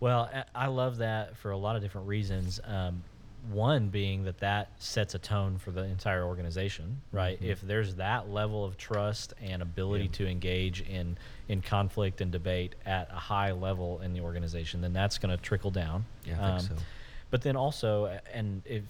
Well, 0.00 0.28
I- 0.34 0.64
I 0.64 0.66
love 0.66 0.96
that 0.98 1.36
for 1.36 1.52
a 1.52 1.56
lot 1.56 1.76
of 1.76 1.82
different 1.82 2.08
reasons. 2.08 2.60
Um, 2.64 3.02
one 3.50 3.88
being 3.88 4.24
that 4.24 4.38
that 4.38 4.70
sets 4.78 5.14
a 5.14 5.18
tone 5.18 5.58
for 5.58 5.70
the 5.70 5.82
entire 5.84 6.24
organization, 6.24 7.00
right? 7.12 7.38
If 7.40 7.60
there's 7.60 7.94
that 7.96 8.28
level 8.28 8.64
of 8.64 8.76
trust 8.76 9.34
and 9.40 9.62
ability 9.62 10.04
Mm-hmm. 10.08 10.22
Yeah. 10.22 10.26
to 10.26 10.32
engage 10.32 10.80
in 10.82 11.16
in 11.48 11.62
conflict 11.62 12.20
and 12.20 12.32
debate 12.32 12.74
at 12.84 13.08
a 13.10 13.14
high 13.18 13.52
level 13.52 14.00
in 14.00 14.12
the 14.12 14.20
organization, 14.20 14.80
then 14.80 14.92
that's 14.92 15.18
going 15.18 15.36
to 15.36 15.42
trickle 15.42 15.70
down. 15.70 15.96
Um, 15.96 16.04
Yeah, 16.24 16.54
I 16.54 16.58
think 16.58 16.70
so. 16.70 16.84
But 17.30 17.42
then 17.42 17.56
also, 17.56 18.18
and 18.32 18.62
if 18.64 18.82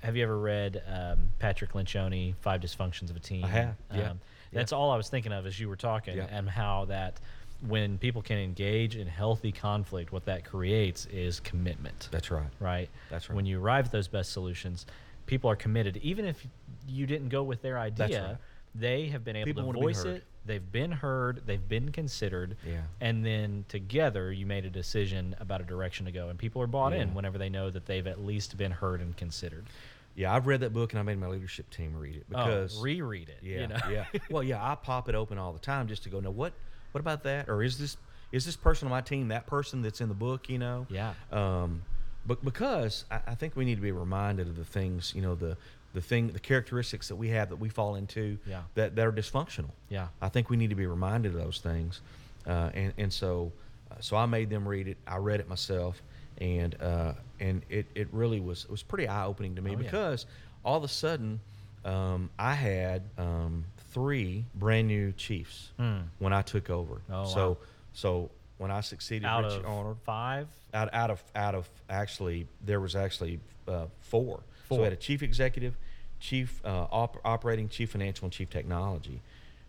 have 0.00 0.16
you 0.16 0.22
ever 0.24 0.38
read 0.38 0.82
um, 0.88 1.28
Patrick 1.38 1.72
Lencioni, 1.72 2.34
Five 2.40 2.60
Dysfunctions 2.60 3.08
of 3.10 3.16
a 3.16 3.20
Team? 3.20 3.44
I 3.44 3.48
have, 3.48 3.76
yeah, 3.94 4.10
Um, 4.10 4.20
That's 4.52 4.72
all 4.72 4.90
I 4.90 4.96
was 4.96 5.08
thinking 5.08 5.32
of 5.32 5.46
as 5.46 5.58
you 5.58 5.68
were 5.68 5.76
talking, 5.76 6.16
Yeah. 6.16 6.26
and 6.30 6.50
how 6.50 6.84
that 6.86 7.18
when 7.66 7.98
people 7.98 8.22
can 8.22 8.38
engage 8.38 8.96
in 8.96 9.06
healthy 9.06 9.52
conflict, 9.52 10.12
what 10.12 10.24
that 10.24 10.44
creates 10.44 11.06
is 11.06 11.40
commitment. 11.40 12.08
That's 12.10 12.30
right. 12.30 12.46
right. 12.60 12.88
That's 13.10 13.28
right. 13.28 13.36
When 13.36 13.46
you 13.46 13.60
arrive 13.60 13.86
at 13.86 13.92
those 13.92 14.08
best 14.08 14.32
solutions, 14.32 14.86
people 15.26 15.50
are 15.50 15.56
committed, 15.56 15.98
even 15.98 16.24
if 16.24 16.44
you 16.88 17.06
didn't 17.06 17.28
go 17.28 17.42
with 17.42 17.62
their 17.62 17.78
idea. 17.78 18.22
right. 18.22 18.36
They 18.74 19.08
have 19.08 19.22
been 19.22 19.36
able 19.36 19.44
People 19.46 19.72
to 19.72 19.78
voice 19.78 20.04
it. 20.04 20.24
They've 20.46 20.72
been 20.72 20.90
heard. 20.90 21.42
They've 21.46 21.68
been 21.68 21.92
considered. 21.92 22.56
Yeah. 22.66 22.80
And 23.00 23.24
then 23.24 23.66
together, 23.68 24.32
you 24.32 24.46
made 24.46 24.64
a 24.64 24.70
decision 24.70 25.36
about 25.40 25.60
a 25.60 25.64
direction 25.64 26.06
to 26.06 26.12
go, 26.12 26.30
and 26.30 26.38
people 26.38 26.62
are 26.62 26.66
bought 26.66 26.94
in 26.94 27.14
whenever 27.14 27.36
they 27.36 27.50
know 27.50 27.70
that 27.70 27.84
they've 27.84 28.06
at 28.06 28.24
least 28.24 28.56
been 28.56 28.72
heard 28.72 29.00
and 29.02 29.16
considered. 29.16 29.66
Yeah, 30.14 30.34
I've 30.34 30.46
read 30.46 30.60
that 30.60 30.72
book 30.72 30.92
and 30.92 31.00
I 31.00 31.02
made 31.02 31.18
my 31.18 31.26
leadership 31.26 31.70
team 31.70 31.96
read 31.96 32.16
it 32.16 32.26
oh, 32.34 32.44
because 32.44 32.78
oh, 32.78 32.82
reread 32.82 33.28
it. 33.28 33.38
Yeah, 33.42 33.60
you 33.60 33.66
know? 33.68 33.78
yeah. 33.90 34.04
Well, 34.30 34.42
yeah, 34.42 34.62
I 34.62 34.74
pop 34.74 35.08
it 35.08 35.14
open 35.14 35.38
all 35.38 35.52
the 35.52 35.58
time 35.58 35.88
just 35.88 36.02
to 36.04 36.10
go, 36.10 36.20
no, 36.20 36.30
what, 36.30 36.52
what 36.92 37.00
about 37.00 37.22
that? 37.24 37.48
Or 37.48 37.62
is 37.62 37.78
this, 37.78 37.96
is 38.30 38.44
this 38.46 38.56
person 38.56 38.86
on 38.86 38.90
my 38.90 39.00
team 39.00 39.28
that 39.28 39.46
person 39.46 39.82
that's 39.82 40.00
in 40.00 40.08
the 40.08 40.14
book? 40.14 40.48
You 40.48 40.58
know. 40.58 40.86
Yeah. 40.90 41.12
Um, 41.30 41.82
but 42.26 42.44
because 42.44 43.04
I, 43.10 43.20
I 43.28 43.34
think 43.34 43.56
we 43.56 43.64
need 43.64 43.74
to 43.76 43.80
be 43.82 43.90
reminded 43.92 44.46
of 44.46 44.56
the 44.56 44.64
things, 44.64 45.12
you 45.14 45.22
know, 45.22 45.34
the 45.34 45.56
the 45.94 46.00
thing, 46.00 46.28
the 46.28 46.38
characteristics 46.40 47.08
that 47.08 47.16
we 47.16 47.28
have 47.28 47.50
that 47.50 47.56
we 47.56 47.68
fall 47.68 47.96
into 47.96 48.38
Yeah. 48.46 48.62
that 48.74 48.96
that 48.96 49.06
are 49.06 49.12
dysfunctional. 49.12 49.70
Yeah. 49.90 50.08
I 50.22 50.28
think 50.28 50.48
we 50.48 50.56
need 50.56 50.70
to 50.70 50.76
be 50.76 50.86
reminded 50.86 51.34
of 51.34 51.40
those 51.42 51.58
things, 51.58 52.00
uh, 52.46 52.70
and 52.74 52.92
and 52.96 53.12
so 53.12 53.52
uh, 53.90 53.96
so 54.00 54.16
I 54.16 54.24
made 54.26 54.48
them 54.50 54.66
read 54.68 54.88
it. 54.88 54.96
I 55.06 55.16
read 55.16 55.40
it 55.40 55.48
myself, 55.48 56.00
and 56.38 56.80
uh, 56.80 57.12
and 57.40 57.62
it, 57.68 57.86
it 57.94 58.08
really 58.12 58.40
was 58.40 58.64
it 58.64 58.70
was 58.70 58.82
pretty 58.82 59.08
eye 59.08 59.26
opening 59.26 59.56
to 59.56 59.62
me 59.62 59.70
Oh, 59.72 59.78
yeah. 59.78 59.78
because 59.84 60.24
all 60.64 60.78
of 60.78 60.84
a 60.84 60.88
sudden 60.88 61.40
um, 61.84 62.30
I 62.38 62.54
had 62.54 63.02
um, 63.18 63.64
three 63.92 64.44
brand 64.54 64.88
new 64.88 65.12
chiefs 65.12 65.70
Hmm. 65.78 65.98
when 66.18 66.32
I 66.32 66.42
took 66.42 66.70
over. 66.70 67.02
Oh, 67.10 67.26
so 67.26 67.48
wow. 67.50 67.56
so 67.92 68.30
when 68.58 68.70
I 68.70 68.80
succeeded 68.80 69.26
Out 69.26 69.44
Richie 69.44 69.56
of 69.56 69.66
Arnold 69.66 69.98
five. 70.04 70.48
out 70.74 70.92
out 70.94 71.10
of 71.10 71.22
out 71.34 71.54
of 71.54 71.68
actually 71.88 72.46
there 72.64 72.80
was 72.80 72.94
actually 72.96 73.40
uh, 73.68 73.86
four. 74.00 74.38
So 74.68 74.76
Four. 74.76 74.78
we 74.78 74.84
had 74.84 74.92
a 74.92 74.96
chief 74.96 75.22
executive, 75.22 75.76
chief 76.20 76.60
uh, 76.64 76.86
op- 76.90 77.20
operating, 77.24 77.68
chief 77.68 77.90
financial, 77.90 78.24
and 78.26 78.32
chief 78.32 78.48
technology. 78.50 79.20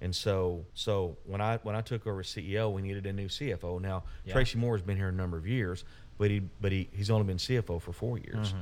And 0.01 0.15
so 0.15 0.65
so 0.73 1.17
when 1.25 1.41
I 1.41 1.57
when 1.63 1.75
I 1.75 1.81
took 1.81 2.05
over 2.07 2.19
as 2.21 2.27
CEO, 2.27 2.71
we 2.71 2.81
needed 2.81 3.05
a 3.05 3.13
new 3.13 3.27
CFO. 3.27 3.79
Now 3.81 4.03
Yeah. 4.25 4.33
Tracy 4.33 4.57
Moore 4.57 4.75
has 4.75 4.81
been 4.85 4.97
here 4.97 5.09
a 5.09 5.13
number 5.13 5.37
of 5.37 5.47
years, 5.47 5.83
but 6.17 6.29
he 6.31 6.41
but 6.61 6.71
he, 6.71 6.89
he's 6.93 7.09
only 7.09 7.25
been 7.25 7.37
CFO 7.37 7.81
for 7.81 7.91
four 7.93 8.17
years. 8.17 8.49
Mm-hmm. 8.49 8.61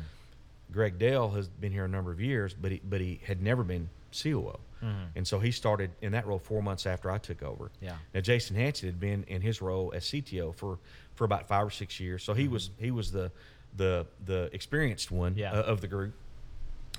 Greg 0.74 0.97
Dale 0.97 1.30
has 1.32 1.50
been 1.50 1.71
here 1.74 1.84
a 1.86 1.89
number 1.89 2.12
of 2.12 2.21
years, 2.21 2.54
but 2.54 2.71
he 2.71 2.82
but 2.84 3.02
he 3.02 3.19
had 3.26 3.41
never 3.41 3.63
been 3.63 3.89
COO. 4.12 4.60
Mhm. 4.82 5.08
And 5.15 5.28
so 5.28 5.39
he 5.39 5.52
started 5.52 5.91
in 6.02 6.12
that 6.13 6.26
role 6.26 6.39
four 6.39 6.62
months 6.63 6.86
after 6.86 7.12
I 7.12 7.17
took 7.19 7.43
over. 7.43 7.71
Yeah. 7.82 7.97
Now 8.13 8.21
Jason 8.21 8.56
Hanson 8.56 8.88
had 8.89 9.00
been 9.00 9.24
in 9.28 9.41
his 9.41 9.62
role 9.62 9.91
as 9.95 10.06
CTO 10.06 10.52
for, 10.56 10.80
for 11.15 11.26
about 11.26 11.47
five 11.47 11.67
or 11.67 11.69
six 11.69 12.00
years, 12.00 12.24
so 12.24 12.34
he 12.34 12.47
was 12.47 12.71
he 12.80 12.89
was 12.91 13.12
the 13.12 13.32
the 13.78 14.06
the 14.26 14.50
experienced 14.54 15.12
one 15.12 15.32
Mm-hmm. 15.34 15.39
Yeah. 15.39 15.52
uh, 15.54 15.63
of 15.63 15.82
the 15.82 15.88
group. 15.88 16.13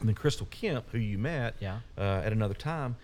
And 0.00 0.08
then 0.08 0.14
Crystal 0.14 0.46
Kemp, 0.50 0.86
who 0.90 0.98
you 0.98 1.18
met 1.18 1.54
Yeah. 1.60 1.80
uh, 1.98 2.22
at 2.24 2.32
another 2.32 2.54
time, 2.54 2.96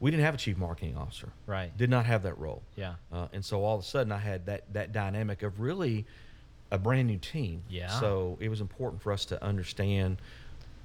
we 0.00 0.10
didn't 0.10 0.24
have 0.24 0.34
a 0.34 0.38
chief 0.38 0.58
marketing 0.58 0.96
officer. 0.96 1.30
Right. 1.46 1.74
Did 1.76 1.88
not 1.88 2.04
have 2.06 2.22
that 2.24 2.36
role. 2.38 2.62
Yeah. 2.76 2.96
Uh, 3.10 3.28
and 3.32 3.42
so 3.44 3.64
all 3.64 3.76
of 3.76 3.80
a 3.80 3.86
sudden, 3.86 4.12
I 4.12 4.18
had 4.18 4.46
that 4.46 4.72
that 4.74 4.92
dynamic 4.92 5.42
of 5.42 5.60
really 5.60 6.04
a 6.70 6.78
brand 6.78 7.06
new 7.06 7.16
team. 7.18 7.62
Yeah. 7.68 7.88
So 8.00 8.36
it 8.40 8.48
was 8.48 8.60
important 8.60 9.00
for 9.02 9.12
us 9.12 9.24
to 9.26 9.42
understand 9.42 10.20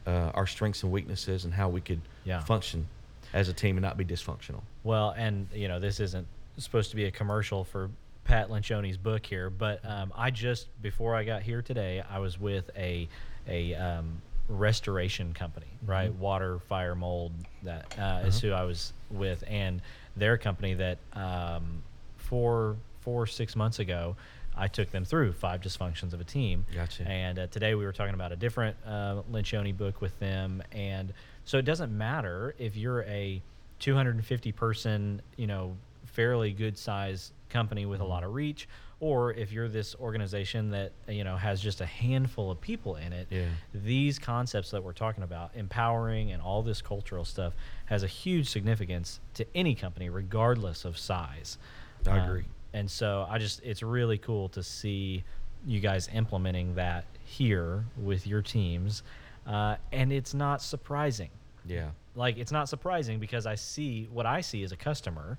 uh, 0.07 0.31
our 0.33 0.47
strengths 0.47 0.83
and 0.83 0.91
weaknesses 0.91 1.45
and 1.45 1.53
how 1.53 1.69
we 1.69 1.81
could 1.81 2.01
Yeah. 2.23 2.39
function 2.43 2.87
as 3.33 3.49
a 3.49 3.53
team 3.53 3.77
and 3.77 3.83
not 3.83 3.97
be 3.97 4.05
dysfunctional. 4.05 4.61
Well, 4.83 5.11
and 5.17 5.47
you 5.53 5.67
know, 5.67 5.79
this 5.79 5.99
isn't 5.99 6.27
supposed 6.57 6.89
to 6.91 6.95
be 6.95 7.05
a 7.05 7.11
commercial 7.11 7.63
for 7.63 7.89
Pat 8.23 8.49
Lencioni's 8.49 8.97
book 8.97 9.25
here, 9.25 9.49
but 9.49 9.83
um, 9.85 10.11
I 10.15 10.31
just 10.31 10.67
before 10.81 11.15
I 11.15 11.23
got 11.23 11.41
here 11.41 11.61
today, 11.61 12.03
I 12.09 12.19
was 12.19 12.39
with 12.39 12.69
a 12.75 13.07
a 13.47 13.73
um, 13.75 14.21
restoration 14.47 15.33
company, 15.33 15.67
right? 15.85 16.13
Water, 16.13 16.59
fire, 16.59 16.93
mold. 16.95 17.31
That 17.63 17.97
uh, 17.97 18.27
is 18.27 18.39
who 18.39 18.51
I 18.51 18.63
was 18.63 18.93
with, 19.09 19.43
and 19.47 19.81
their 20.15 20.37
company 20.37 20.73
that 20.75 20.97
um, 21.13 21.81
four 22.17 22.75
four 23.01 23.25
six 23.27 23.55
months 23.55 23.79
ago. 23.79 24.15
I 24.55 24.67
took 24.67 24.91
them 24.91 25.05
through 25.05 25.33
five 25.33 25.61
dysfunctions 25.61 26.13
of 26.13 26.21
a 26.21 26.23
team. 26.25 26.65
Gotcha. 26.73 27.07
And 27.07 27.39
uh, 27.39 27.47
today 27.47 27.73
we 27.75 27.85
were 27.85 27.93
talking 27.93 28.13
about 28.13 28.31
a 28.31 28.35
different 28.35 28.75
uh, 28.85 29.21
Lencioni 29.31 29.75
book 29.75 30.01
with 30.01 30.17
them, 30.19 30.61
and 30.71 31.13
so 31.45 31.57
it 31.57 31.65
doesn't 31.65 31.95
matter 31.95 32.53
if 32.59 32.75
you're 32.75 33.03
a 33.03 33.41
250 33.79 34.51
person, 34.51 35.21
you 35.37 35.47
know, 35.47 35.75
fairly 36.05 36.51
good 36.51 36.77
size 36.77 37.31
company 37.49 37.85
with 37.85 37.99
a 38.01 38.05
lot 38.05 38.23
of 38.23 38.33
reach, 38.33 38.67
or 38.99 39.33
if 39.33 39.51
you're 39.51 39.67
this 39.67 39.95
organization 39.95 40.69
that 40.71 40.91
you 41.07 41.23
know 41.23 41.35
has 41.35 41.59
just 41.61 41.81
a 41.81 41.85
handful 41.85 42.51
of 42.51 42.59
people 42.61 42.97
in 42.97 43.11
it. 43.13 43.27
Yeah. 43.29 43.45
These 43.73 44.19
concepts 44.19 44.71
that 44.71 44.83
we're 44.83 44.93
talking 44.93 45.23
about, 45.23 45.51
empowering 45.55 46.31
and 46.31 46.41
all 46.41 46.61
this 46.61 46.81
cultural 46.81 47.25
stuff, 47.25 47.53
has 47.85 48.03
a 48.03 48.07
huge 48.07 48.49
significance 48.49 49.19
to 49.35 49.45
any 49.55 49.73
company, 49.75 50.09
regardless 50.09 50.85
of 50.85 50.97
size. 50.97 51.57
I 52.05 52.19
Um, 52.19 52.29
agree. 52.29 52.45
And 52.73 52.89
so 52.89 53.25
I 53.29 53.37
just 53.37 53.61
it's 53.63 53.83
really 53.83 54.17
cool 54.17 54.49
to 54.49 54.63
see 54.63 55.23
you 55.65 55.79
guys 55.79 56.09
implementing 56.13 56.75
that 56.75 57.05
here 57.23 57.85
with 58.01 58.25
your 58.25 58.41
teams, 58.41 59.03
uh, 59.47 59.75
and 59.91 60.11
it's 60.11 60.33
not 60.33 60.61
surprising. 60.61 61.29
Yeah. 61.65 61.89
Like 62.15 62.37
it's 62.37 62.51
not 62.51 62.69
surprising 62.69 63.19
because 63.19 63.45
I 63.45 63.55
see 63.55 64.09
what 64.11 64.25
I 64.25 64.41
see 64.41 64.63
as 64.63 64.71
a 64.71 64.77
customer. 64.77 65.37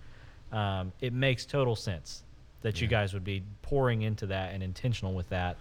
Um, 0.53 0.93
it 1.01 1.13
makes 1.13 1.47
total 1.47 1.75
sense 1.75 2.23
that 2.61 2.81
you 2.81 2.87
guys 2.87 3.13
would 3.15 3.25
be 3.25 3.43
pouring 3.63 4.03
into 4.03 4.27
that 4.27 4.53
and 4.53 4.63
intentional 4.63 5.15
with 5.15 5.29
that 5.31 5.57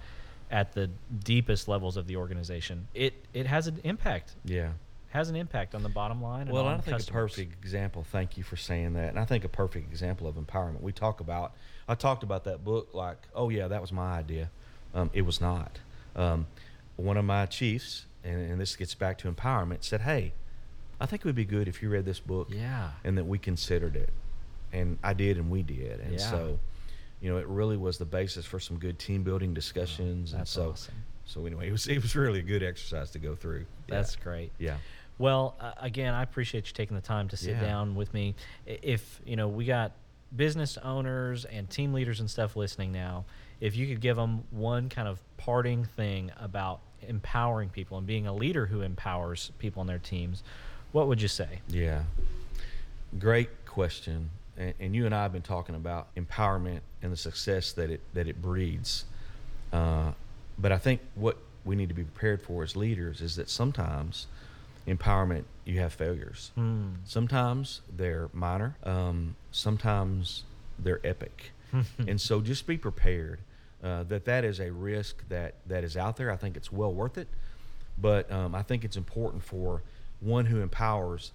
at 0.51 0.73
the 0.73 0.89
deepest 1.23 1.67
levels 1.67 1.97
of 1.97 2.07
the 2.07 2.17
organization. 2.17 2.87
It 2.93 3.13
it 3.33 3.47
has 3.47 3.67
an 3.67 3.79
impact. 3.83 4.35
Yeah. 4.45 4.71
Has 5.11 5.29
an 5.29 5.35
impact 5.35 5.75
on 5.75 5.83
the 5.83 5.89
bottom 5.89 6.21
line. 6.21 6.43
And 6.43 6.51
Well, 6.51 6.67
I 6.67 6.75
think 6.75 6.97
customers. 6.97 7.09
a 7.09 7.11
perfect 7.11 7.63
example. 7.63 8.03
Thank 8.03 8.37
you 8.37 8.43
for 8.43 8.55
saying 8.55 8.93
that. 8.93 9.09
And 9.09 9.19
I 9.19 9.25
think 9.25 9.43
a 9.43 9.49
perfect 9.49 9.89
example 9.91 10.25
of 10.27 10.35
empowerment. 10.35 10.81
We 10.81 10.91
talk 10.93 11.19
about. 11.19 11.53
I 11.87 11.95
talked 11.95 12.23
about 12.23 12.45
that 12.45 12.63
book 12.63 12.89
like, 12.93 13.17
oh 13.35 13.49
yeah, 13.49 13.67
that 13.67 13.81
was 13.81 13.91
my 13.91 14.17
idea. 14.17 14.49
Um, 14.93 15.09
it 15.13 15.23
was 15.23 15.39
not. 15.41 15.79
Um, 16.15 16.47
one 16.95 17.17
of 17.17 17.25
my 17.25 17.45
chiefs 17.45 18.05
and, 18.23 18.51
and 18.51 18.61
this 18.61 18.75
gets 18.75 18.93
back 18.95 19.17
to 19.19 19.31
empowerment, 19.31 19.83
said, 19.83 20.01
"Hey, 20.01 20.33
I 20.99 21.05
think 21.07 21.21
it 21.21 21.25
would 21.25 21.35
be 21.35 21.45
good 21.45 21.67
if 21.67 21.81
you 21.81 21.89
read 21.89 22.05
this 22.05 22.19
book, 22.19 22.47
Yeah. 22.51 22.91
and 23.03 23.17
that 23.17 23.25
we 23.25 23.37
considered 23.39 23.95
it." 23.95 24.09
And 24.71 24.97
I 25.03 25.13
did, 25.13 25.37
and 25.37 25.49
we 25.49 25.63
did, 25.63 25.99
and 25.99 26.13
Yeah. 26.13 26.19
so, 26.19 26.59
you 27.19 27.29
know, 27.31 27.37
it 27.37 27.47
really 27.47 27.75
was 27.77 27.97
the 27.97 28.05
basis 28.05 28.45
for 28.45 28.59
some 28.59 28.77
good 28.77 28.99
team 28.99 29.23
building 29.23 29.53
discussions. 29.53 30.31
and 30.31 30.39
that's 30.41 30.51
so, 30.51 30.69
awesome. 30.71 30.93
so 31.25 31.45
anyway, 31.45 31.67
it 31.67 31.71
was 31.71 31.87
it 31.87 32.01
was 32.01 32.15
really 32.15 32.39
a 32.39 32.43
good 32.43 32.63
exercise 32.63 33.09
to 33.11 33.19
go 33.19 33.35
through. 33.35 33.65
Yeah. 33.87 33.95
That's 33.95 34.15
great. 34.15 34.51
yeah, 34.59 34.77
Well, 35.17 35.55
uh, 35.59 35.73
again, 35.79 36.13
I 36.13 36.23
appreciate 36.23 36.67
you 36.67 36.73
taking 36.73 36.95
the 36.95 37.01
time 37.01 37.27
to 37.29 37.37
sit 37.37 37.51
Yeah. 37.55 37.61
down 37.61 37.95
with 37.95 38.13
me. 38.13 38.35
If 38.65 39.21
you 39.25 39.35
know, 39.35 39.47
we 39.47 39.65
got 39.65 39.91
business 40.35 40.77
owners 40.77 41.45
and 41.45 41.69
team 41.69 41.93
leaders 41.93 42.19
and 42.19 42.29
stuff 42.29 42.55
listening 42.55 42.91
now. 42.91 43.25
If 43.59 43.75
you 43.75 43.87
could 43.87 43.99
give 43.99 44.15
them 44.15 44.43
one 44.49 44.89
kind 44.89 45.07
of 45.07 45.19
parting 45.37 45.83
thing 45.85 46.31
about 46.39 46.79
empowering 47.07 47.69
people 47.69 47.97
and 47.97 48.07
being 48.07 48.25
a 48.27 48.33
leader 48.33 48.65
who 48.65 48.81
empowers 48.81 49.51
people 49.59 49.81
on 49.81 49.87
their 49.87 49.99
teams, 49.99 50.41
what 50.91 51.07
would 51.07 51.21
you 51.21 51.27
say? 51.27 51.59
yeah. 51.67 52.03
Great 53.19 53.65
question, 53.65 54.29
and, 54.55 54.73
and 54.79 54.95
you 54.95 55.05
and 55.05 55.13
I 55.13 55.23
have 55.23 55.33
been 55.33 55.41
talking 55.41 55.75
about 55.75 56.15
empowerment 56.15 56.79
and 57.01 57.11
the 57.11 57.17
success 57.17 57.73
that 57.73 57.89
it 57.89 57.99
that 58.13 58.25
it 58.25 58.41
breeds. 58.41 59.03
Uh, 59.73 60.13
but 60.57 60.71
I 60.71 60.77
think 60.77 61.01
what 61.15 61.37
we 61.65 61.75
need 61.75 61.89
to 61.89 61.95
be 61.95 62.03
prepared 62.05 62.41
for 62.41 62.63
as 62.63 62.75
leaders 62.77 63.19
is 63.21 63.35
that 63.35 63.49
sometimes 63.49 64.27
empowerment 64.87 65.43
you 65.65 65.79
have 65.79 65.93
failures. 65.93 66.51
Hmm. 66.55 66.89
Sometimes 67.05 67.81
they're 67.95 68.29
minor. 68.33 68.77
Um, 68.83 69.35
sometimes 69.51 70.43
they're 70.79 71.05
epic. 71.05 71.51
and 72.07 72.19
so 72.19 72.41
just 72.41 72.67
be 72.67 72.77
prepared 72.77 73.39
uh, 73.83 74.03
that 74.03 74.25
that 74.25 74.43
is 74.43 74.59
a 74.59 74.71
risk 74.71 75.27
that, 75.29 75.55
that 75.67 75.83
is 75.83 75.95
out 75.95 76.17
there. 76.17 76.31
I 76.31 76.35
think 76.35 76.57
it's 76.57 76.71
well 76.71 76.93
worth 76.93 77.17
it. 77.17 77.27
But 77.97 78.31
um, 78.31 78.55
I 78.55 78.63
think 78.63 78.83
it's 78.83 78.97
important 78.97 79.43
for 79.43 79.81
one 80.19 80.45
who 80.45 80.61
empowers 80.61 81.31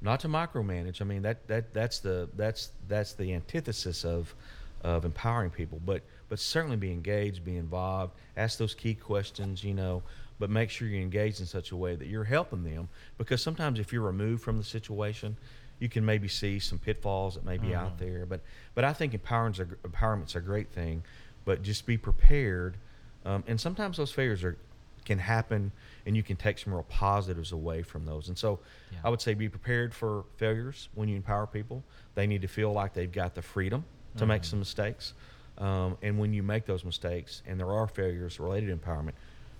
not 0.00 0.20
to 0.20 0.28
micromanage. 0.28 1.00
I 1.00 1.04
mean 1.04 1.22
that, 1.22 1.46
that 1.48 1.72
that's 1.72 2.00
the 2.00 2.28
that's 2.36 2.70
that's 2.88 3.12
the 3.12 3.32
antithesis 3.34 4.04
of 4.04 4.34
of 4.82 5.04
empowering 5.04 5.50
people. 5.50 5.80
But 5.84 6.02
but 6.28 6.38
certainly 6.38 6.76
be 6.76 6.90
engaged, 6.90 7.44
be 7.44 7.56
involved, 7.56 8.14
ask 8.36 8.58
those 8.58 8.74
key 8.74 8.94
questions. 8.94 9.62
You 9.62 9.74
know, 9.74 10.02
but 10.42 10.50
make 10.50 10.70
sure 10.70 10.88
you're 10.88 11.00
engaged 11.00 11.38
in 11.38 11.46
such 11.46 11.70
a 11.70 11.76
way 11.76 11.94
that 11.94 12.08
you're 12.08 12.24
helping 12.24 12.64
them. 12.64 12.88
Because 13.16 13.40
sometimes 13.40 13.78
if 13.78 13.92
you're 13.92 14.02
removed 14.02 14.42
from 14.42 14.58
the 14.58 14.64
situation, 14.64 15.36
you 15.78 15.88
can 15.88 16.04
maybe 16.04 16.26
see 16.26 16.58
some 16.58 16.80
pitfalls 16.80 17.36
that 17.36 17.44
may 17.44 17.58
be 17.58 17.76
out 17.76 17.96
there. 17.96 18.26
But 18.26 18.40
but 18.74 18.82
I 18.82 18.92
think 18.92 19.12
empowerment's 19.12 19.60
a, 19.60 19.66
empowerment's 19.66 20.34
a 20.34 20.40
great 20.40 20.72
thing. 20.72 21.04
But 21.44 21.62
just 21.62 21.86
be 21.86 21.96
prepared. 21.96 22.76
Um, 23.24 23.44
and 23.46 23.60
sometimes 23.60 23.98
those 23.98 24.10
failures 24.10 24.42
are 24.42 24.58
can 25.04 25.20
happen 25.20 25.70
and 26.06 26.16
you 26.16 26.24
can 26.24 26.34
take 26.34 26.58
some 26.58 26.74
real 26.74 26.86
positives 26.88 27.52
away 27.52 27.82
from 27.84 28.04
those. 28.04 28.26
And 28.26 28.36
so 28.36 28.58
Yeah. 28.90 28.98
I 29.04 29.10
would 29.10 29.20
say 29.20 29.34
be 29.34 29.48
prepared 29.48 29.94
for 29.94 30.24
failures 30.38 30.88
when 30.96 31.08
you 31.08 31.14
empower 31.14 31.46
people. 31.46 31.84
They 32.16 32.26
need 32.26 32.42
to 32.42 32.48
feel 32.48 32.72
like 32.72 32.94
they've 32.94 33.12
got 33.12 33.36
the 33.36 33.42
freedom 33.42 33.84
to 34.16 34.26
make 34.26 34.42
some 34.42 34.58
mistakes. 34.58 35.14
Um, 35.58 35.98
and 36.02 36.18
when 36.18 36.32
you 36.32 36.42
make 36.42 36.66
those 36.66 36.84
mistakes 36.84 37.42
and 37.46 37.60
there 37.60 37.70
are 37.70 37.86
failures 37.86 38.40
related 38.40 38.66
to 38.70 38.76
empowerment, 38.76 39.12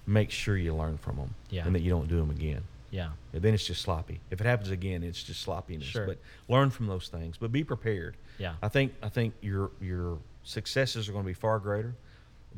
make 0.06 0.30
sure 0.30 0.56
you 0.56 0.74
learn 0.74 0.98
from 0.98 1.16
them 1.16 1.34
Yeah. 1.50 1.64
and 1.66 1.74
that 1.74 1.82
you 1.82 1.90
don't 1.90 2.08
do 2.08 2.16
them 2.16 2.30
again. 2.30 2.62
Yeah. 2.90 3.10
And 3.32 3.40
then 3.42 3.54
it's 3.54 3.66
just 3.66 3.80
sloppy. 3.82 4.20
If 4.30 4.40
it 4.40 4.46
happens 4.46 4.70
again, 4.70 5.02
it's 5.02 5.22
just 5.22 5.40
sloppiness. 5.40 5.86
Sure. 5.86 6.06
But 6.06 6.18
learn 6.48 6.70
from 6.70 6.86
those 6.88 7.08
things. 7.08 7.36
But 7.38 7.50
be 7.52 7.64
prepared. 7.64 8.16
Yeah. 8.38 8.54
I 8.62 8.68
think 8.68 8.92
I 9.02 9.08
think 9.08 9.34
your 9.40 9.70
your 9.80 10.18
successes 10.44 11.08
are 11.08 11.12
going 11.12 11.24
to 11.24 11.28
be 11.28 11.32
far 11.34 11.58
greater, 11.58 11.94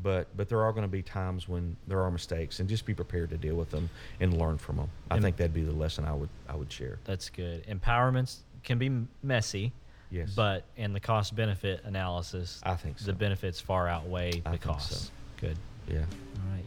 but 0.03 0.27
but 0.37 0.49
there 0.49 0.63
are 0.63 0.73
going 0.73 0.83
to 0.83 0.89
be 0.91 1.03
times 1.03 1.49
when 1.49 1.77
there 1.87 2.01
are 2.03 2.11
mistakes, 2.11 2.59
and 2.59 2.69
just 2.69 2.85
be 2.85 2.95
prepared 2.95 3.31
to 3.31 3.37
deal 3.37 3.55
with 3.55 3.71
them 3.71 3.89
and 4.19 4.37
learn 4.37 4.59
from 4.59 4.77
them. 4.77 4.91
I 5.11 5.15
And- 5.17 5.23
think 5.23 5.37
that'd 5.37 5.55
be 5.55 5.63
the 5.63 5.73
lesson 5.73 6.05
I 6.05 6.15
would 6.15 6.31
I 6.49 6.57
would 6.57 6.73
share. 6.73 6.99
That's 7.05 7.29
good. 7.31 7.65
Empowerments 7.69 8.39
can 8.65 8.79
be 8.79 8.91
messy. 9.23 9.73
Yes. 10.11 10.33
But 10.35 10.65
in 10.77 10.93
the 10.95 11.01
cost 11.01 11.35
benefit 11.37 11.83
analysis, 11.85 12.61
I 12.65 12.75
think 12.75 12.99
so. 12.99 13.07
the 13.07 13.13
benefits 13.13 13.61
far 13.61 13.89
outweigh 13.89 14.33
the 14.33 14.51
think 14.51 14.63
so. 14.63 14.69
costs. 14.71 15.11
Good. 15.41 15.59
Yeah. 15.89 15.99
All 16.01 16.53
right. 16.53 16.65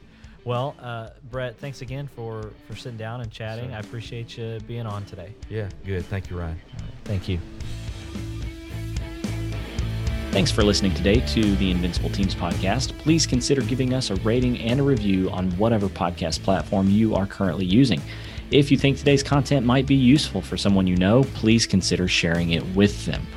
Well, 0.47 0.77
uh, 0.81 1.09
Bret, 1.29 1.57
thanks 1.57 1.81
again 1.81 2.07
for, 2.15 2.51
for 2.67 2.75
sitting 2.77 2.97
down 2.97 3.19
and 3.19 3.29
chatting. 3.29 3.65
Sure. 3.65 3.75
I 3.75 3.79
appreciate 3.79 4.37
you 4.37 4.59
being 4.65 4.85
on 4.85 5.03
today. 5.03 5.33
Yeah. 5.49 5.67
Good. 5.85 6.05
Thank 6.05 6.29
you, 6.29 6.39
Ryan. 6.39 6.57
Thank 7.03 7.27
you. 7.27 7.37
Thanks 10.31 10.49
for 10.49 10.63
listening 10.63 10.93
today 10.93 11.19
to 11.19 11.55
the 11.57 11.69
Invincible 11.69 12.09
Teams 12.11 12.33
podcast. 12.33 12.97
Please 12.99 13.27
consider 13.27 13.61
giving 13.61 13.93
us 13.93 14.09
a 14.09 14.15
rating 14.17 14.57
and 14.59 14.79
a 14.79 14.83
review 14.83 15.29
on 15.31 15.51
whatever 15.57 15.87
podcast 15.87 16.43
platform 16.43 16.89
you 16.89 17.13
are 17.13 17.25
currently 17.25 17.65
using. 17.65 18.01
If 18.49 18.71
you 18.71 18.77
think 18.77 18.97
today's 18.97 19.23
content 19.23 19.65
might 19.65 19.85
be 19.85 19.95
useful 19.95 20.41
for 20.41 20.55
someone 20.55 20.87
you 20.87 20.95
know, 20.95 21.25
please 21.33 21.67
consider 21.67 22.07
sharing 22.07 22.51
it 22.51 22.65
with 22.67 23.05
them. 23.05 23.27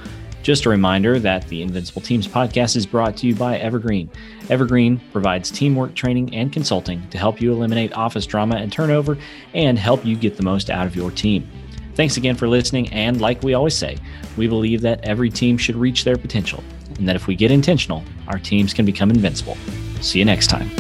Just 0.43 0.65
a 0.65 0.71
reminder 0.71 1.19
that 1.19 1.47
the 1.49 1.61
Invincible 1.61 2.01
Teams 2.01 2.27
podcast 2.27 2.75
is 2.75 2.87
brought 2.87 3.17
to 3.19 3.27
you 3.27 3.35
by 3.35 3.59
Evergreen. 3.59 4.11
Evergreen 4.49 5.01
provides 5.13 5.51
teamwork 5.51 5.95
training 5.95 6.35
and 6.35 6.53
consulting 6.53 7.07
to 7.11 7.19
help 7.19 7.41
you 7.41 7.53
eliminate 7.53 7.93
office 7.93 8.25
drama 8.25 8.57
and 8.57 8.73
turnover 8.73 9.19
and 9.53 9.79
help 9.79 10.05
you 10.05 10.17
get 10.17 10.37
the 10.37 10.43
most 10.43 10.71
out 10.71 10.87
of 10.87 10.97
your 10.97 11.11
team. 11.11 11.49
Thanks 11.95 12.17
again 12.17 12.37
for 12.37 12.49
listening. 12.49 12.91
And 12.91 13.21
like 13.21 13.43
we 13.43 13.53
always 13.53 13.77
say, 13.77 13.99
we 14.39 14.49
believe 14.49 14.81
that 14.81 15.05
every 15.05 15.29
team 15.29 15.59
should 15.59 15.77
reach 15.77 16.05
their 16.05 16.17
potential, 16.17 16.65
and 16.97 17.07
that 17.07 17.17
if 17.17 17.27
we 17.27 17.35
get 17.35 17.51
intentional, 17.51 18.03
our 18.29 18.39
teams 18.39 18.73
can 18.73 18.87
become 18.87 19.11
invincible. 19.11 19.59
See 20.01 20.19
you 20.19 20.25
next 20.25 20.47
time. 20.47 20.71